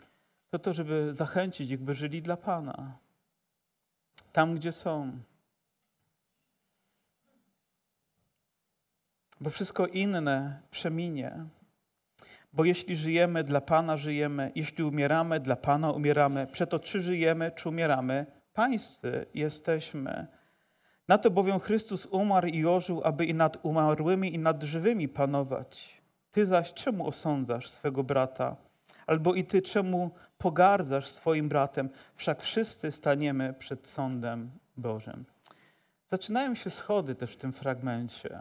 [0.49, 2.97] to to, żeby zachęcić ich, by żyli dla Pana.
[4.33, 5.11] Tam, gdzie są.
[9.41, 11.45] Bo wszystko inne przeminie.
[12.53, 16.47] Bo jeśli żyjemy, dla Pana żyjemy, jeśli umieramy, dla Pana umieramy.
[16.47, 20.27] Przeto czy żyjemy, czy umieramy, pańscy jesteśmy.
[21.07, 26.01] Na to bowiem Chrystus umarł i ożył, aby i nad umarłymi, i nad żywymi panować.
[26.31, 28.55] Ty zaś czemu osądzasz swego brata?
[29.07, 31.89] Albo i ty czemu pogardzasz swoim bratem?
[32.15, 35.25] Wszak wszyscy staniemy przed sądem Bożym.
[36.11, 38.39] Zaczynają się schody też w tym fragmencie.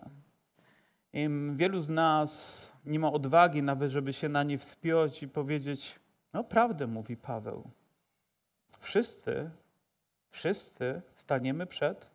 [1.53, 6.01] Wielu z nas nie ma odwagi nawet, żeby się na nie wspiąć i powiedzieć,
[6.33, 7.71] no prawdę mówi Paweł.
[8.81, 9.51] Wszyscy,
[10.31, 12.11] wszyscy staniemy przed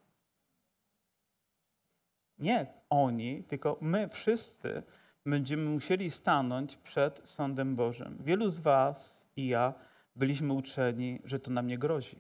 [2.40, 4.84] nie oni, tylko my wszyscy
[5.26, 8.18] będziemy musieli stanąć przed sądem Bożym.
[8.20, 9.74] Wielu z Was i ja
[10.16, 12.18] byliśmy uczeni, że to nam nie grozi.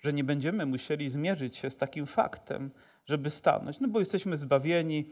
[0.00, 2.70] Że nie będziemy musieli zmierzyć się z takim faktem,
[3.06, 5.08] żeby stanąć, no bo jesteśmy zbawieni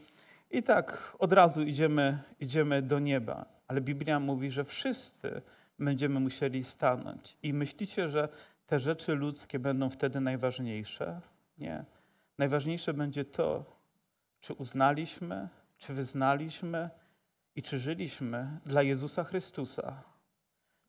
[0.51, 3.45] i tak od razu idziemy, idziemy do nieba.
[3.69, 5.43] Ale Biblia mówi, że wszyscy
[5.79, 7.37] będziemy musieli stanąć.
[7.43, 8.29] I myślicie, że
[8.69, 11.21] te rzeczy ludzkie będą wtedy najważniejsze?
[11.59, 11.85] Nie.
[12.39, 13.65] Najważniejsze będzie to,
[14.41, 16.91] czy uznaliśmy, czy wyznaliśmy
[17.57, 20.03] i czy żyliśmy dla Jezusa Chrystusa.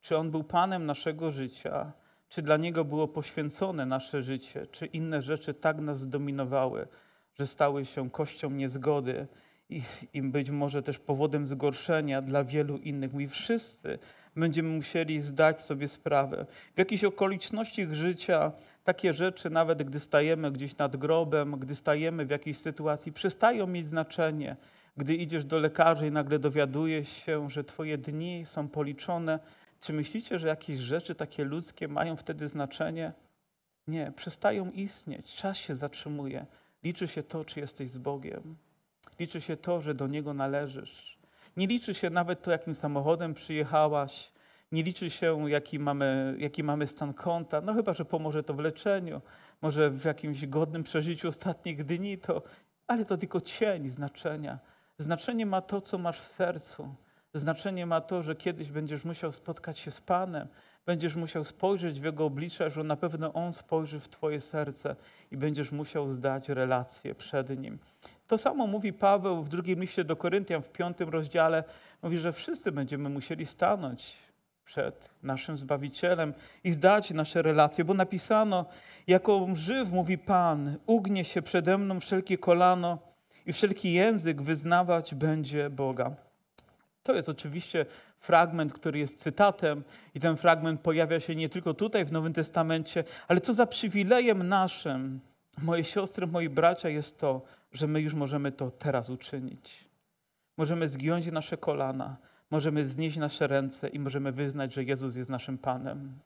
[0.01, 1.91] Czy On był Panem naszego życia,
[2.29, 6.87] czy dla Niego było poświęcone nasze życie, czy inne rzeczy tak nas zdominowały,
[7.33, 9.27] że stały się kością niezgody
[9.69, 9.81] i,
[10.13, 13.13] i być może też powodem zgorszenia dla wielu innych.
[13.13, 13.99] My wszyscy
[14.35, 16.45] będziemy musieli zdać sobie sprawę.
[16.75, 18.51] W jakichś okolicznościach życia
[18.83, 23.85] takie rzeczy, nawet gdy stajemy gdzieś nad grobem, gdy stajemy w jakiejś sytuacji, przestają mieć
[23.85, 24.55] znaczenie.
[24.97, 29.39] Gdy idziesz do lekarza i nagle dowiadujesz się, że twoje dni są policzone,
[29.81, 33.13] czy myślicie, że jakieś rzeczy takie ludzkie mają wtedy znaczenie?
[33.87, 35.35] Nie, przestają istnieć.
[35.35, 36.45] Czas się zatrzymuje.
[36.83, 38.55] Liczy się to, czy jesteś z Bogiem.
[39.19, 41.18] Liczy się to, że do Niego należysz.
[41.57, 44.31] Nie liczy się nawet to, jakim samochodem przyjechałaś.
[44.71, 47.61] Nie liczy się, jaki mamy, jaki mamy stan konta.
[47.61, 49.21] No chyba, że pomoże to w leczeniu,
[49.61, 52.41] może w jakimś godnym przeżyciu ostatnich dni, to,
[52.87, 54.59] ale to tylko cień znaczenia.
[54.99, 56.95] Znaczenie ma to, co masz w sercu.
[57.33, 60.47] Znaczenie ma to, że kiedyś będziesz musiał spotkać się z Panem,
[60.85, 64.95] będziesz musiał spojrzeć w Jego oblicze, że na pewno On spojrzy w Twoje serce
[65.31, 67.79] i będziesz musiał zdać relację przed Nim.
[68.29, 71.63] To samo mówi Paweł w drugim liście do Koryntian w piątym rozdziale.
[72.03, 74.15] Mówi, że wszyscy będziemy musieli stanąć
[74.65, 78.65] przed naszym Zbawicielem i zdać nasze relacje, bo napisano,
[79.07, 82.97] jako żyw, mówi Pan, ugnie się przede mną wszelkie kolano
[83.45, 86.11] i wszelki język wyznawać będzie Boga.
[87.03, 87.85] To jest oczywiście
[88.19, 89.83] fragment, który jest cytatem,
[90.15, 94.47] i ten fragment pojawia się nie tylko tutaj w Nowym Testamencie, ale co za przywilejem
[94.47, 95.19] naszym,
[95.57, 99.89] moje siostry, moi bracia, jest to, że my już możemy to teraz uczynić.
[100.57, 102.17] Możemy zgiąć nasze kolana,
[102.51, 106.19] możemy znieść nasze ręce i możemy wyznać, że Jezus jest naszym Panem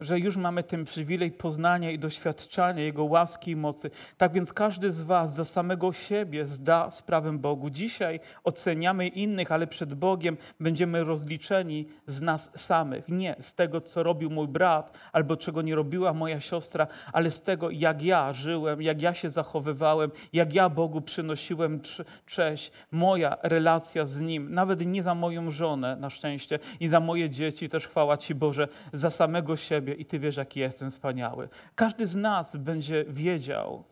[0.00, 3.90] że już mamy ten przywilej poznania i doświadczania Jego łaski i mocy.
[4.16, 7.70] Tak więc każdy z Was za samego siebie zda sprawę Bogu.
[7.70, 13.08] Dzisiaj oceniamy innych, ale przed Bogiem będziemy rozliczeni z nas samych.
[13.08, 17.42] Nie z tego, co robił mój brat, albo czego nie robiła moja siostra, ale z
[17.42, 21.80] tego, jak ja żyłem, jak ja się zachowywałem, jak ja Bogu przynosiłem
[22.26, 22.72] cześć.
[22.90, 27.68] Moja relacja z Nim, nawet nie za moją żonę na szczęście i za moje dzieci
[27.68, 31.48] też chwała Ci Boże, za samego siebie i Ty wiesz, jaki jestem wspaniały.
[31.74, 33.84] Każdy z nas będzie wiedział,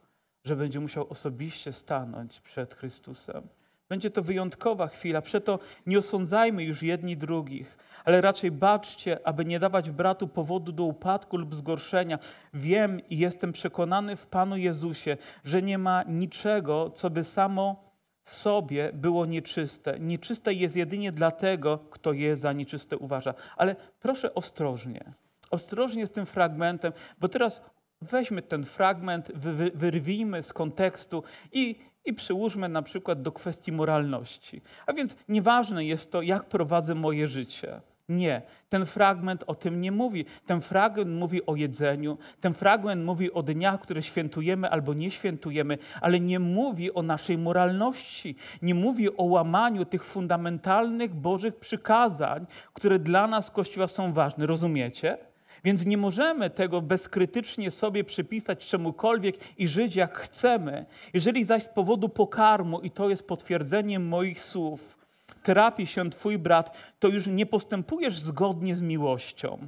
[0.45, 3.49] że będzie musiał osobiście stanąć przed Chrystusem.
[3.89, 9.61] Będzie to wyjątkowa chwila, przeto nie osądzajmy już jedni drugich, ale raczej baczcie, aby nie
[9.61, 12.19] dawać bratu powodu do upadku lub zgorszenia.
[12.55, 18.35] Wiem i jestem przekonany w Panu Jezusie, że nie ma niczego, co by samo w
[18.35, 19.99] sobie było nieczyste.
[20.01, 23.35] Nieczyste jest jedynie dlatego, kto je za nieczyste uważa.
[23.57, 25.13] Ale proszę ostrożnie
[25.55, 27.63] ostrożnie z tym fragmentem, bo teraz
[28.03, 34.63] weźmy ten fragment, wy, wyrwijmy z kontekstu i, i przyłóżmy na przykład do kwestii moralności.
[34.87, 37.81] A więc nieważne jest to, jak prowadzę moje życie.
[38.09, 40.25] Nie, ten fragment o tym nie mówi.
[40.47, 45.79] Ten fragment mówi o jedzeniu, ten fragment mówi o dniach, które świętujemy albo nie świętujemy,
[46.01, 52.99] ale nie mówi o naszej moralności, nie mówi o łamaniu tych fundamentalnych Bożych przykazań, które
[52.99, 54.47] dla nas Kościoła są ważne.
[54.47, 55.19] Rozumiecie?
[55.65, 60.87] Więc nie możemy tego bezkrytycznie sobie przypisać czemukolwiek i żyć jak chcemy.
[61.13, 64.97] Jeżeli zaś z powodu pokarmu, i to jest potwierdzeniem moich słów,
[65.43, 69.59] terapi się Twój brat, to już nie postępujesz zgodnie z miłością.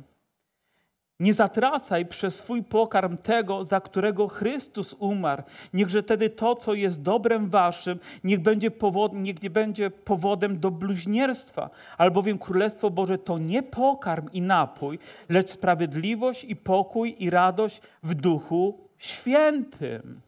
[1.20, 5.42] Nie zatracaj przez swój pokarm tego, za którego Chrystus umarł.
[5.72, 10.70] Niechże wtedy to, co jest dobrem waszym, niech, będzie powod, niech nie będzie powodem do
[10.70, 11.70] bluźnierstwa.
[11.98, 14.98] Albowiem Królestwo Boże to nie pokarm i napój,
[15.28, 20.20] lecz sprawiedliwość i pokój i radość w Duchu Świętym.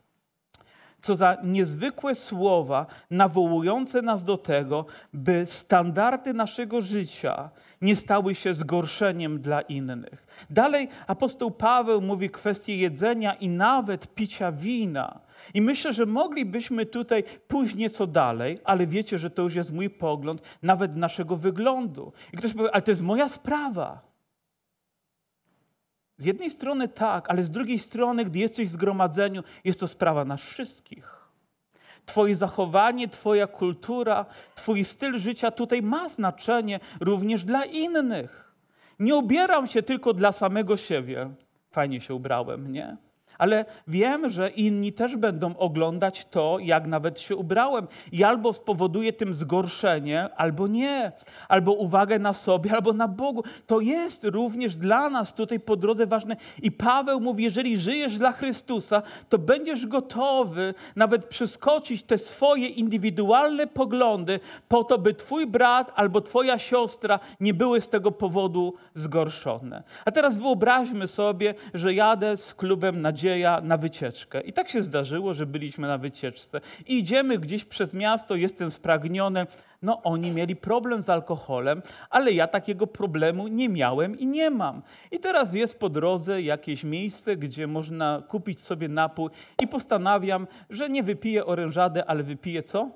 [1.03, 7.51] Co za niezwykłe słowa nawołujące nas do tego, by standardy naszego życia
[7.83, 10.27] nie stały się zgorszeniem dla innych.
[10.51, 15.21] Dalej apostoł Paweł mówi kwestię jedzenia i nawet picia wina.
[15.55, 19.91] I myślę, że moglibyśmy tutaj pójść nieco dalej, ale wiecie, że to już jest mój
[19.91, 22.13] pogląd, nawet naszego wyglądu.
[22.33, 24.09] I ktoś powie, ale to jest moja sprawa.
[26.19, 30.25] Z jednej strony tak, ale z drugiej strony, gdy jesteś w zgromadzeniu, jest to sprawa
[30.25, 31.18] nas wszystkich.
[32.09, 38.55] Twoje zachowanie, Twoja kultura, Twój styl życia tutaj ma znaczenie również dla innych.
[38.99, 41.31] Nie ubieram się tylko dla samego siebie.
[41.71, 42.97] Fajnie się ubrałem, nie?
[43.39, 47.89] Ale wiem, że inni też będą oglądać to, jak nawet się ubrałem.
[48.13, 51.13] I albo spowoduje tym zgorszenie, albo nie.
[51.49, 53.45] Albo uwagę na sobie, albo na Bogu.
[53.67, 56.37] To jest również dla nas tutaj po drodze ważne.
[56.63, 63.67] I Paweł mówi, jeżeli żyjesz dla Chrystusa, to będziesz gotowy nawet przeskoczyć te swoje indywidualne
[63.67, 69.83] poglądy po to, by twój brat albo twoja siostra nie były z tego powodu zgorszone.
[70.05, 74.41] A teraz wyobraźmy sobie, że jadę z klubem Nadzieja na wycieczkę.
[74.41, 76.61] I tak się zdarzyło, że byliśmy na wycieczce.
[76.87, 79.47] I idziemy gdzieś przez miasto, jestem spragniony.
[79.83, 84.83] No, oni mieli problem z alkoholem, ale ja takiego problemu nie miałem i nie mam.
[85.11, 89.31] I teraz jest po drodze jakieś miejsce, gdzie można kupić sobie napój,
[89.63, 92.91] i postanawiam, że nie wypiję orężadę, ale wypiję co?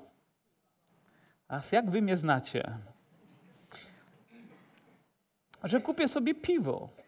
[1.47, 2.77] A jak wy mnie znacie?
[5.63, 7.02] Że kupię sobie piwo.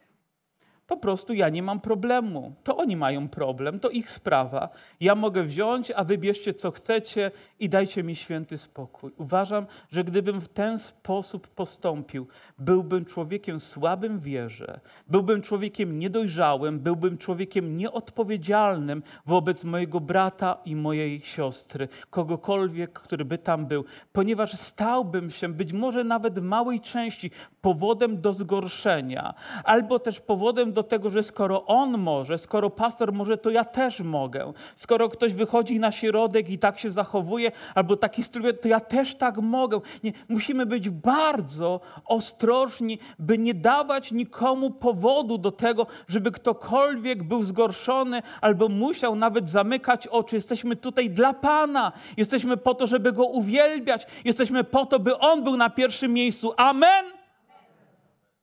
[0.88, 2.54] Po prostu ja nie mam problemu.
[2.64, 4.70] To oni mają problem, to ich sprawa.
[5.00, 9.12] Ja mogę wziąć, a wybierzcie co chcecie i dajcie mi święty spokój.
[9.18, 12.28] Uważam, że gdybym w ten sposób postąpił,
[12.60, 20.76] byłbym człowiekiem słabym w wierze, byłbym człowiekiem niedojrzałym, byłbym człowiekiem nieodpowiedzialnym wobec mojego brata i
[20.76, 26.82] mojej siostry, kogokolwiek, który by tam był, ponieważ stałbym się być może nawet w małej
[26.82, 27.32] części
[27.62, 29.34] powodem do zgorszenia,
[29.64, 34.00] albo też powodem do tego, że skoro on może, skoro pastor może, to ja też
[34.00, 34.54] mogę.
[34.76, 39.16] Skoro ktoś wychodzi na środek i tak się zachowuje, albo taki styl, to ja też
[39.16, 39.82] tak mogę.
[40.04, 47.44] Nie, musimy być bardzo ostrożni, by nie dawać nikomu powodu do tego, żeby ktokolwiek był
[47.44, 50.36] zgorszony, albo musiał nawet zamykać oczy.
[50.36, 51.92] Jesteśmy tutaj dla Pana.
[52.18, 54.08] Jesteśmy po to, żeby Go uwielbiać.
[54.26, 56.54] Jesteśmy po to, by On był na pierwszym miejscu.
[56.58, 57.15] Amen.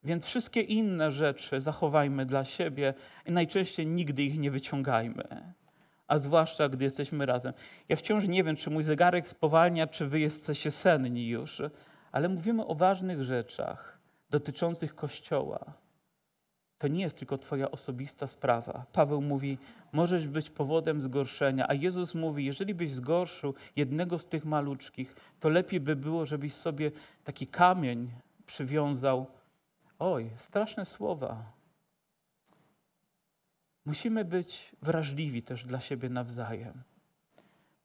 [0.04, 2.94] Więc wszystkie inne rzeczy zachowajmy dla siebie
[3.26, 5.52] i najczęściej nigdy ich nie wyciągajmy.
[6.08, 7.52] A zwłaszcza, gdy jesteśmy razem.
[7.88, 11.62] Ja wciąż nie wiem, czy mój zegarek spowalnia, czy wy jesteście senni już,
[12.12, 13.98] ale mówimy o ważnych rzeczach
[14.30, 15.64] dotyczących Kościoła.
[16.78, 18.86] To nie jest tylko Twoja osobista sprawa.
[18.92, 19.58] Paweł mówi,
[19.92, 25.48] możesz być powodem zgorszenia, a Jezus mówi, jeżeli byś zgorszył jednego z tych maluczkich, to
[25.48, 26.90] lepiej by było, żebyś sobie
[27.24, 28.10] taki kamień
[28.46, 29.26] przywiązał
[30.04, 31.52] Oj, straszne słowa.
[33.84, 36.82] Musimy być wrażliwi też dla siebie nawzajem.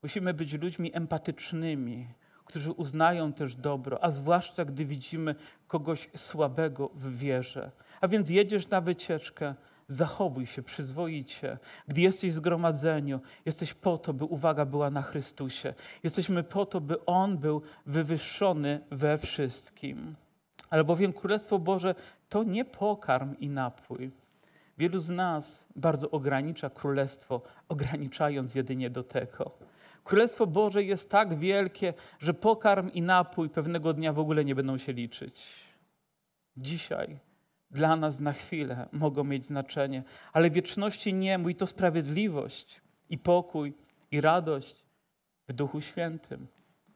[0.03, 2.07] Musimy być ludźmi empatycznymi,
[2.45, 5.35] którzy uznają też dobro, a zwłaszcza gdy widzimy
[5.67, 7.71] kogoś słabego w wierze.
[8.01, 9.55] A więc jedziesz na wycieczkę,
[9.87, 11.57] zachowuj się przyzwoicie.
[11.87, 15.73] Gdy jesteś w zgromadzeniu, jesteś po to, by uwaga była na Chrystusie.
[16.03, 20.15] Jesteśmy po to, by On był wywyższony we wszystkim
[20.69, 21.95] albowiem Królestwo Boże
[22.29, 24.11] to nie pokarm i napój.
[24.77, 29.51] Wielu z nas bardzo ogranicza królestwo, ograniczając jedynie do tego.
[30.03, 34.77] Królestwo Boże jest tak wielkie, że pokarm i napój pewnego dnia w ogóle nie będą
[34.77, 35.45] się liczyć.
[36.57, 37.17] Dzisiaj
[37.71, 40.03] dla nas na chwilę mogą mieć znaczenie,
[40.33, 41.37] ale wieczności nie.
[41.37, 43.73] Mój to sprawiedliwość i pokój
[44.11, 44.85] i radość
[45.47, 46.47] w Duchu Świętym.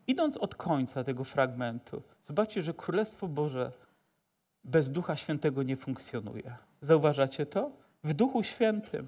[0.08, 3.72] Idąc od końca tego fragmentu, zobaczcie, że Królestwo Boże
[4.64, 6.56] bez Ducha Świętego nie funkcjonuje.
[6.82, 7.72] Zauważacie to?
[8.04, 9.08] W Duchu Świętym.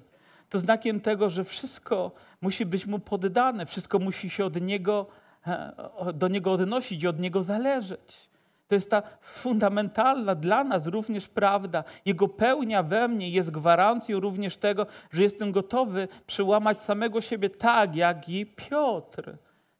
[0.50, 5.06] To znakiem tego, że wszystko musi być mu poddane, wszystko musi się od niego,
[5.46, 8.28] e, do niego odnosić i od niego zależeć.
[8.68, 11.84] To jest ta fundamentalna dla nas również prawda.
[12.04, 17.96] Jego pełnia we mnie jest gwarancją również tego, że jestem gotowy przełamać samego siebie tak,
[17.96, 19.36] jak i Piotr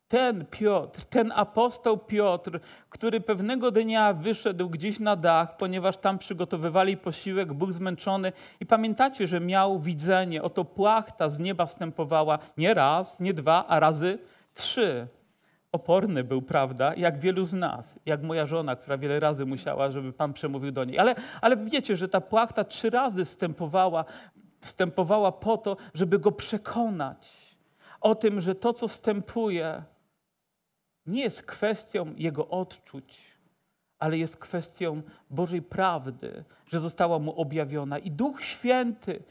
[0.08, 6.96] ten Piotr, ten apostoł Piotr, który pewnego dnia wyszedł gdzieś na dach, ponieważ tam przygotowywali
[6.96, 13.20] posiłek, był zmęczony i pamiętacie, że miał widzenie, oto płachta z nieba wstępowała nie raz,
[13.20, 14.18] nie dwa, a razy
[14.54, 15.06] trzy.
[15.72, 20.12] Oporny był, prawda, jak wielu z nas, jak moja żona, która wiele razy musiała, żeby
[20.12, 20.98] Pan przemówił do niej.
[20.98, 24.04] Ale, ale wiecie, że ta płachta trzy razy wstępowała,
[24.60, 27.44] wstępowała po to, żeby go przekonać
[28.04, 29.82] o tym, że to, co wstępuje,
[31.06, 33.20] nie jest kwestią jego odczuć,
[33.98, 37.98] ale jest kwestią Bożej prawdy, że została mu objawiona.
[37.98, 39.22] I Duch Święty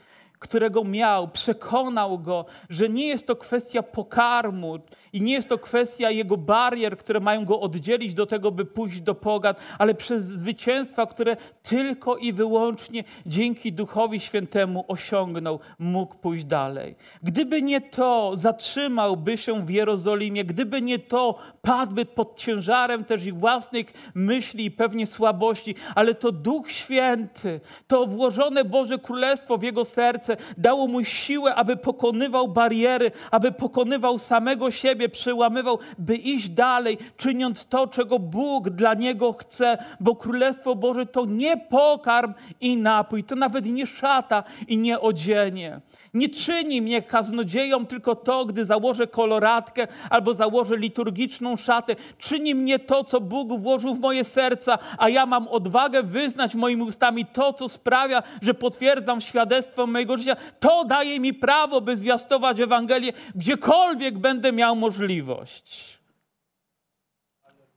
[0.44, 4.78] którego miał, przekonał go, że nie jest to kwestia pokarmu
[5.14, 9.00] i nie jest to kwestia jego barier, które mają go oddzielić do tego, by pójść
[9.00, 16.44] do pogan, ale przez zwycięstwa, które tylko i wyłącznie dzięki Duchowi Świętemu osiągnął, mógł pójść
[16.44, 16.94] dalej.
[17.22, 23.38] Gdyby nie to, zatrzymałby się w Jerozolimie, gdyby nie to, padłby pod ciężarem też ich
[23.38, 29.84] własnych myśli i pewnie słabości, ale to Duch Święty, to włożone Boże Królestwo w jego
[29.84, 36.98] serce dało mu siłę, aby pokonywał bariery, aby pokonywał samego siebie, przełamywał, by iść dalej,
[37.16, 43.24] czyniąc to, czego Bóg dla niego chce, bo Królestwo Boże to nie pokarm i napój,
[43.24, 45.80] to nawet nie szata i nie odzienie.
[46.14, 51.96] Nie czyni mnie kaznodzieją tylko to, gdy założę koloratkę albo założę liturgiczną szatę.
[52.18, 56.82] Czyni mnie to, co Bóg włożył w moje serca, a ja mam odwagę wyznać moimi
[56.82, 60.36] ustami to, co sprawia, że potwierdzam świadectwo mojego życia.
[60.60, 65.98] To daje mi prawo, by zwiastować Ewangelię, gdziekolwiek będę miał możliwość.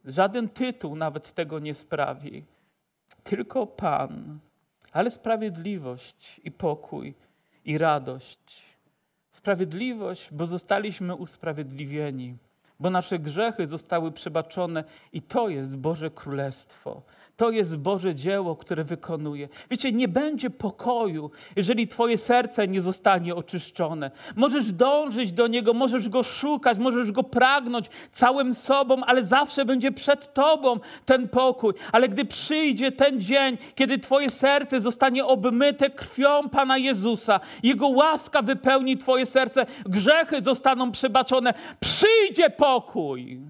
[0.05, 2.43] Żaden tytuł nawet tego nie sprawi.
[3.23, 4.39] Tylko Pan,
[4.93, 7.13] ale sprawiedliwość i pokój
[7.68, 8.39] i radość.
[9.32, 12.38] Sprawiedliwość, bo zostaliśmy usprawiedliwieni,
[12.80, 17.01] bo nasze grzechy zostały przebaczone i to jest Boże Królestwo.
[17.38, 19.49] To jest Boże dzieło, które wykonuje.
[19.71, 24.11] Wiecie, nie będzie pokoju, jeżeli Twoje serce nie zostanie oczyszczone.
[24.35, 29.91] Możesz dążyć do Niego, możesz Go szukać, możesz Go pragnąć całym sobą, ale zawsze będzie
[29.91, 31.73] przed Tobą ten pokój.
[31.91, 38.41] Ale gdy przyjdzie ten dzień, kiedy Twoje serce zostanie obmyte krwią Pana Jezusa, Jego łaska
[38.41, 43.41] wypełni Twoje serce, grzechy zostaną przebaczone, przyjdzie pokój.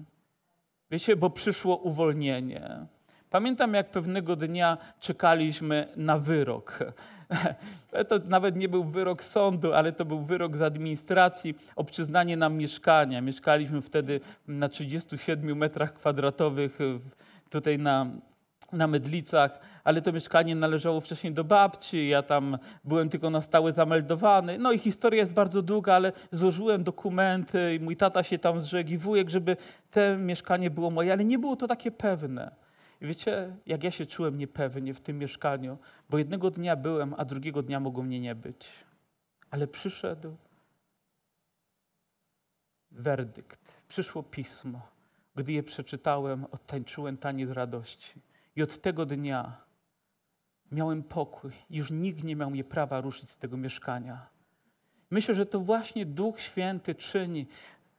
[0.90, 2.86] Wiecie, bo przyszło uwolnienie.
[3.30, 6.78] Pamiętam, jak pewnego dnia czekaliśmy na wyrok.
[8.08, 12.56] To nawet nie był wyrok sądu, ale to był wyrok z administracji o przyznanie nam
[12.56, 13.20] mieszkania.
[13.20, 16.78] Mieszkaliśmy wtedy na 37 metrach kwadratowych
[17.50, 18.06] tutaj na,
[18.72, 23.72] na Mydlicach, ale to mieszkanie należało wcześniej do babci, ja tam byłem tylko na stałe
[23.72, 24.58] zameldowany.
[24.58, 28.90] No i historia jest bardzo długa, ale złożyłem dokumenty i mój tata się tam zrzekł
[28.90, 29.56] i wujek, żeby
[29.90, 32.67] to mieszkanie było moje, ale nie było to takie pewne.
[33.00, 35.78] I wiecie, jak ja się czułem niepewnie w tym mieszkaniu,
[36.10, 38.70] bo jednego dnia byłem, a drugiego dnia mogło mnie nie być.
[39.50, 40.36] Ale przyszedł
[42.90, 44.80] werdykt, przyszło pismo.
[45.34, 48.20] Gdy je przeczytałem, odtańczyłem taniec radości.
[48.56, 49.56] I od tego dnia
[50.72, 51.52] miałem pokój.
[51.70, 54.26] Już nikt nie miał mnie prawa ruszyć z tego mieszkania.
[55.10, 57.46] Myślę, że to właśnie Duch Święty czyni,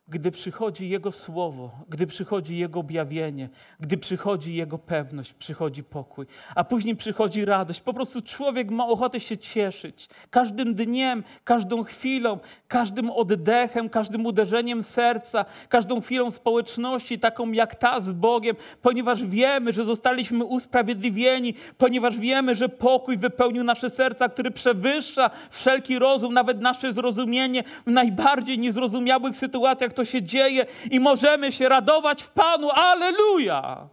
[0.09, 3.49] gdy przychodzi Jego słowo, gdy przychodzi Jego objawienie,
[3.79, 7.81] gdy przychodzi Jego pewność, przychodzi pokój, a później przychodzi radość.
[7.81, 14.83] Po prostu człowiek ma ochotę się cieszyć każdym dniem, każdą chwilą, każdym oddechem, każdym uderzeniem
[14.83, 22.19] serca, każdą chwilą społeczności, taką jak ta z Bogiem, ponieważ wiemy, że zostaliśmy usprawiedliwieni, ponieważ
[22.19, 28.59] wiemy, że pokój wypełnił nasze serca, który przewyższa wszelki rozum, nawet nasze zrozumienie w najbardziej
[28.59, 32.69] niezrozumiałych sytuacjach to się dzieje i możemy się radować w Panu.
[32.69, 33.89] Aleluja!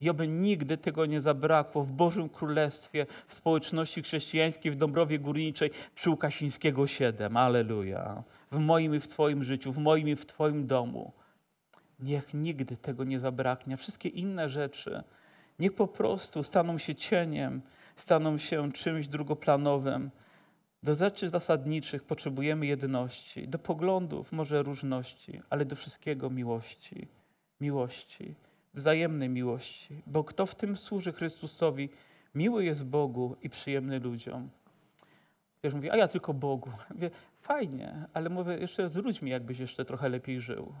[0.00, 5.70] I oby nigdy tego nie zabrakło w Bożym Królestwie, w społeczności chrześcijańskiej w Dąbrowie Górniczej
[5.94, 7.36] przy Łukasińskiego 7.
[7.36, 8.22] Aleluja.
[8.50, 11.12] W moim i w Twoim życiu, w moim i w Twoim domu.
[12.00, 13.76] Niech nigdy tego nie zabraknie.
[13.76, 15.02] Wszystkie inne rzeczy,
[15.58, 17.60] niech po prostu staną się cieniem,
[17.96, 20.10] staną się czymś drugoplanowym.
[20.82, 27.08] Do rzeczy zasadniczych potrzebujemy jedności, do poglądów może różności, ale do wszystkiego miłości.
[27.60, 28.34] Miłości,
[28.74, 30.02] wzajemnej miłości.
[30.06, 31.88] Bo kto w tym służy Chrystusowi,
[32.34, 34.50] miły jest Bogu i przyjemny ludziom.
[35.58, 36.70] Ktoś mówi, a ja tylko Bogu.
[36.94, 37.10] Mówię,
[37.40, 40.74] fajnie, ale mówię jeszcze z ludźmi, jakbyś jeszcze trochę lepiej żył.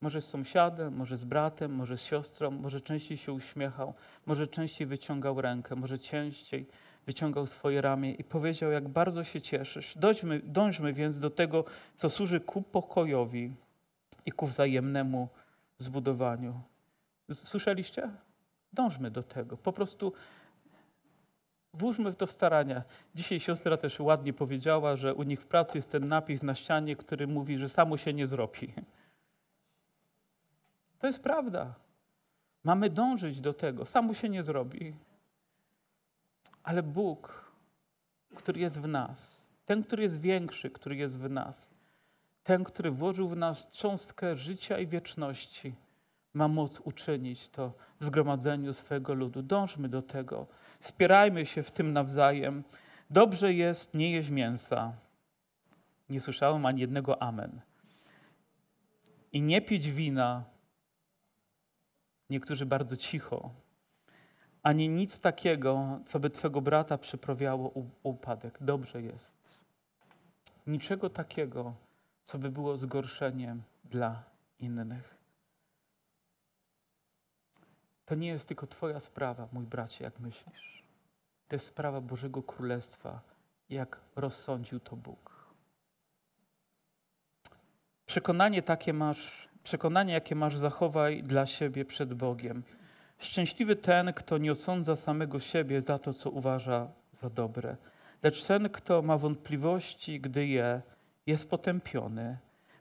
[0.00, 3.94] Może z sąsiadem, może z bratem, może z siostrą, może częściej się uśmiechał,
[4.26, 6.66] może częściej wyciągał rękę, może częściej
[7.08, 9.98] wyciągał swoje ramię i powiedział, jak bardzo się cieszysz.
[9.98, 11.64] Dążmy, dążmy więc do tego,
[11.96, 13.52] co służy ku pokojowi
[14.26, 15.28] i ku wzajemnemu
[15.78, 16.60] zbudowaniu.
[17.32, 18.10] Słyszeliście?
[18.72, 19.56] Dążmy do tego.
[19.56, 20.12] Po prostu
[21.74, 22.82] włóżmy w to starania.
[23.14, 26.96] Dzisiaj siostra też ładnie powiedziała, że u nich w pracy jest ten napis na ścianie,
[26.96, 28.72] który mówi, że samo się nie zrobi.
[30.98, 31.74] To jest prawda.
[32.64, 33.86] Mamy dążyć do tego.
[33.86, 34.94] Samo się nie zrobi.
[36.68, 37.52] Ale Bóg,
[38.34, 41.70] który jest w nas, ten, który jest większy, który jest w nas,
[42.44, 45.74] ten, który włożył w nas cząstkę życia i wieczności,
[46.34, 49.42] ma moc uczynić to w zgromadzeniu swego ludu.
[49.42, 50.46] Dążmy do tego.
[50.80, 52.64] Wspierajmy się w tym nawzajem.
[53.10, 54.92] Dobrze jest nie jeść mięsa.
[56.08, 57.60] Nie słyszałem ani jednego amen.
[59.32, 60.44] I nie pić wina.
[62.30, 63.50] Niektórzy bardzo cicho
[64.68, 68.58] ani nic takiego, co by Twego brata przyprawiało upadek.
[68.60, 69.32] Dobrze jest.
[70.66, 71.74] Niczego takiego,
[72.24, 74.22] co by było zgorszeniem dla
[74.58, 75.16] innych.
[78.06, 80.82] To nie jest tylko Twoja sprawa, mój bracie, jak myślisz.
[81.48, 83.20] to jest sprawa Bożego Królestwa,
[83.70, 85.54] jak rozsądził to Bóg.
[88.06, 92.62] Przekonanie takie masz, przekonanie jakie masz, zachowaj dla siebie przed Bogiem.
[93.18, 96.88] Szczęśliwy ten, kto nie osądza samego siebie za to, co uważa
[97.22, 97.76] za dobre,
[98.22, 100.82] lecz ten, kto ma wątpliwości, gdy je,
[101.26, 102.38] jest potępiony,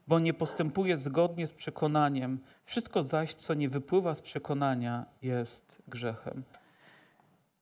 [0.08, 2.40] bo nie postępuje zgodnie z przekonaniem.
[2.66, 6.44] Wszystko zaś, co nie wypływa z przekonania, jest grzechem.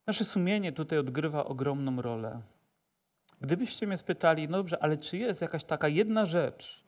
[0.08, 2.42] Nasze sumienie tutaj odgrywa ogromną rolę.
[3.42, 6.85] Gdybyście mnie spytali, no dobrze, ale czy jest jakaś taka jedna rzecz,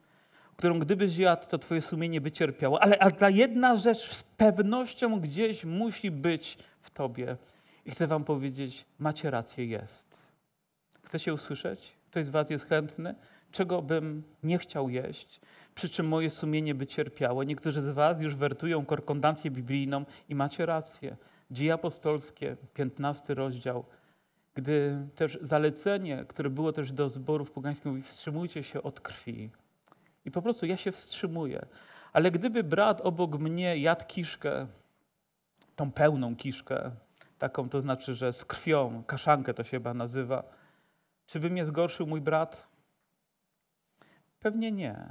[0.58, 5.20] którą gdybyś jadł, to twoje sumienie by cierpiało, ale a ta jedna rzecz z pewnością
[5.20, 7.38] gdzieś musi być w tobie.
[7.86, 10.18] I chcę wam powiedzieć, macie rację, jest.
[11.04, 11.94] Chcecie usłyszeć?
[12.12, 13.16] Ktoś z was jest chętny?
[13.52, 15.42] Czego bym nie chciał jeść?
[15.76, 17.44] Przy czym moje sumienie by cierpiało.
[17.44, 21.18] Niektórzy z was już wertują korkondancję biblijną i macie rację.
[21.52, 23.86] Dzieje apostolskie, 15 rozdział,
[24.56, 29.50] gdy też zalecenie, które było też do zborów pogańskich, mówi wstrzymujcie się od krwi.
[30.28, 31.66] I po prostu ja się wstrzymuję.
[32.14, 34.68] Ale gdyby brat obok mnie jadł kiszkę,
[35.76, 36.92] tą pełną kiszkę,
[37.40, 40.44] taką to znaczy, że z krwią, kaszankę to się chyba nazywa,
[41.26, 42.68] czy by mnie zgorszył mój brat?
[44.40, 45.10] Pewnie nie,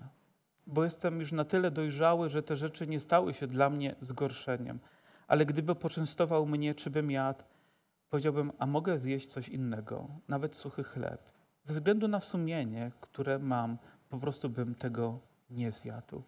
[0.67, 4.79] bo jestem już na tyle dojrzały, że te rzeczy nie stały się dla mnie zgorszeniem.
[5.29, 7.43] Ale gdyby poczęstował mnie, czy bym jadł,
[8.11, 11.31] powiedziałbym, a mogę zjeść coś innego, nawet suchy chleb.
[11.63, 13.79] Ze względu na sumienie, które mam,
[14.17, 15.19] po prostu bym tego
[15.51, 16.23] nie zjadł.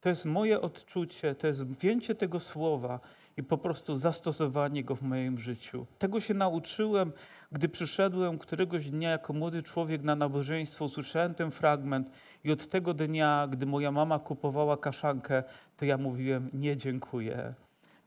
[0.00, 3.00] To jest moje odczucie, to jest wzięcie tego słowa
[3.36, 5.86] i po prostu zastosowanie go w moim życiu.
[5.98, 7.12] Tego się nauczyłem,
[7.52, 12.10] gdy przyszedłem któregoś dnia jako młody człowiek na nabożeństwo, usłyszałem ten fragment
[12.44, 15.42] i od tego dnia, gdy moja mama kupowała kaszankę,
[15.76, 17.54] to ja mówiłem nie dziękuję.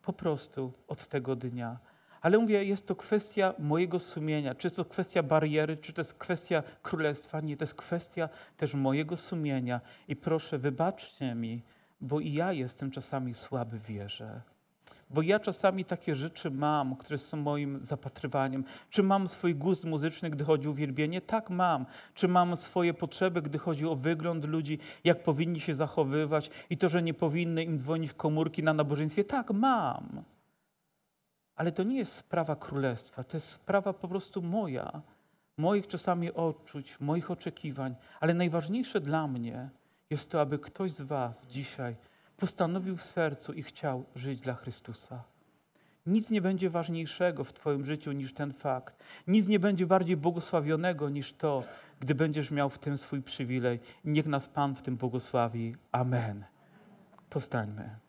[0.01, 1.77] Po prostu od tego dnia.
[2.27, 4.55] Ale mówię, jest to kwestia mojego sumienia.
[4.55, 7.41] Czy to kwestia bariery, czy to jest kwestia królestwa?
[7.41, 9.81] Nie, to jest kwestia też mojego sumienia.
[10.07, 11.61] I proszę, wybaczcie mi,
[12.01, 14.41] bo i ja jestem czasami słaby w wierze.
[15.09, 18.63] Bo ja czasami takie rzeczy mam, które są moim zapatrywaniem.
[18.89, 21.21] Czy mam swój gust muzyczny, gdy chodzi o uwielbienie?
[21.21, 21.85] Tak, mam.
[22.13, 26.89] Czy mam swoje potrzeby, gdy chodzi o wygląd ludzi, jak powinni się zachowywać i to,
[26.89, 29.23] że nie powinny im dzwonić komórki na nabożeństwie?
[29.23, 30.23] Tak, mam.
[31.57, 35.01] Ale to nie jest sprawa królestwa, to jest sprawa po prostu moja,
[35.57, 37.95] moich czasami odczuć, moich oczekiwań.
[38.19, 39.69] Ale najważniejsze dla mnie
[40.09, 41.95] jest to, aby ktoś z Was dzisiaj
[42.37, 45.23] postanowił w sercu i chciał żyć dla Chrystusa.
[46.05, 49.03] Nic nie będzie ważniejszego w Twoim życiu niż ten fakt.
[49.27, 51.63] Nic nie będzie bardziej błogosławionego niż to,
[51.99, 53.79] gdy będziesz miał w tym swój przywilej.
[54.05, 55.75] Niech nas Pan w tym błogosławi.
[55.91, 56.43] Amen.
[57.29, 58.06] Powstańmy.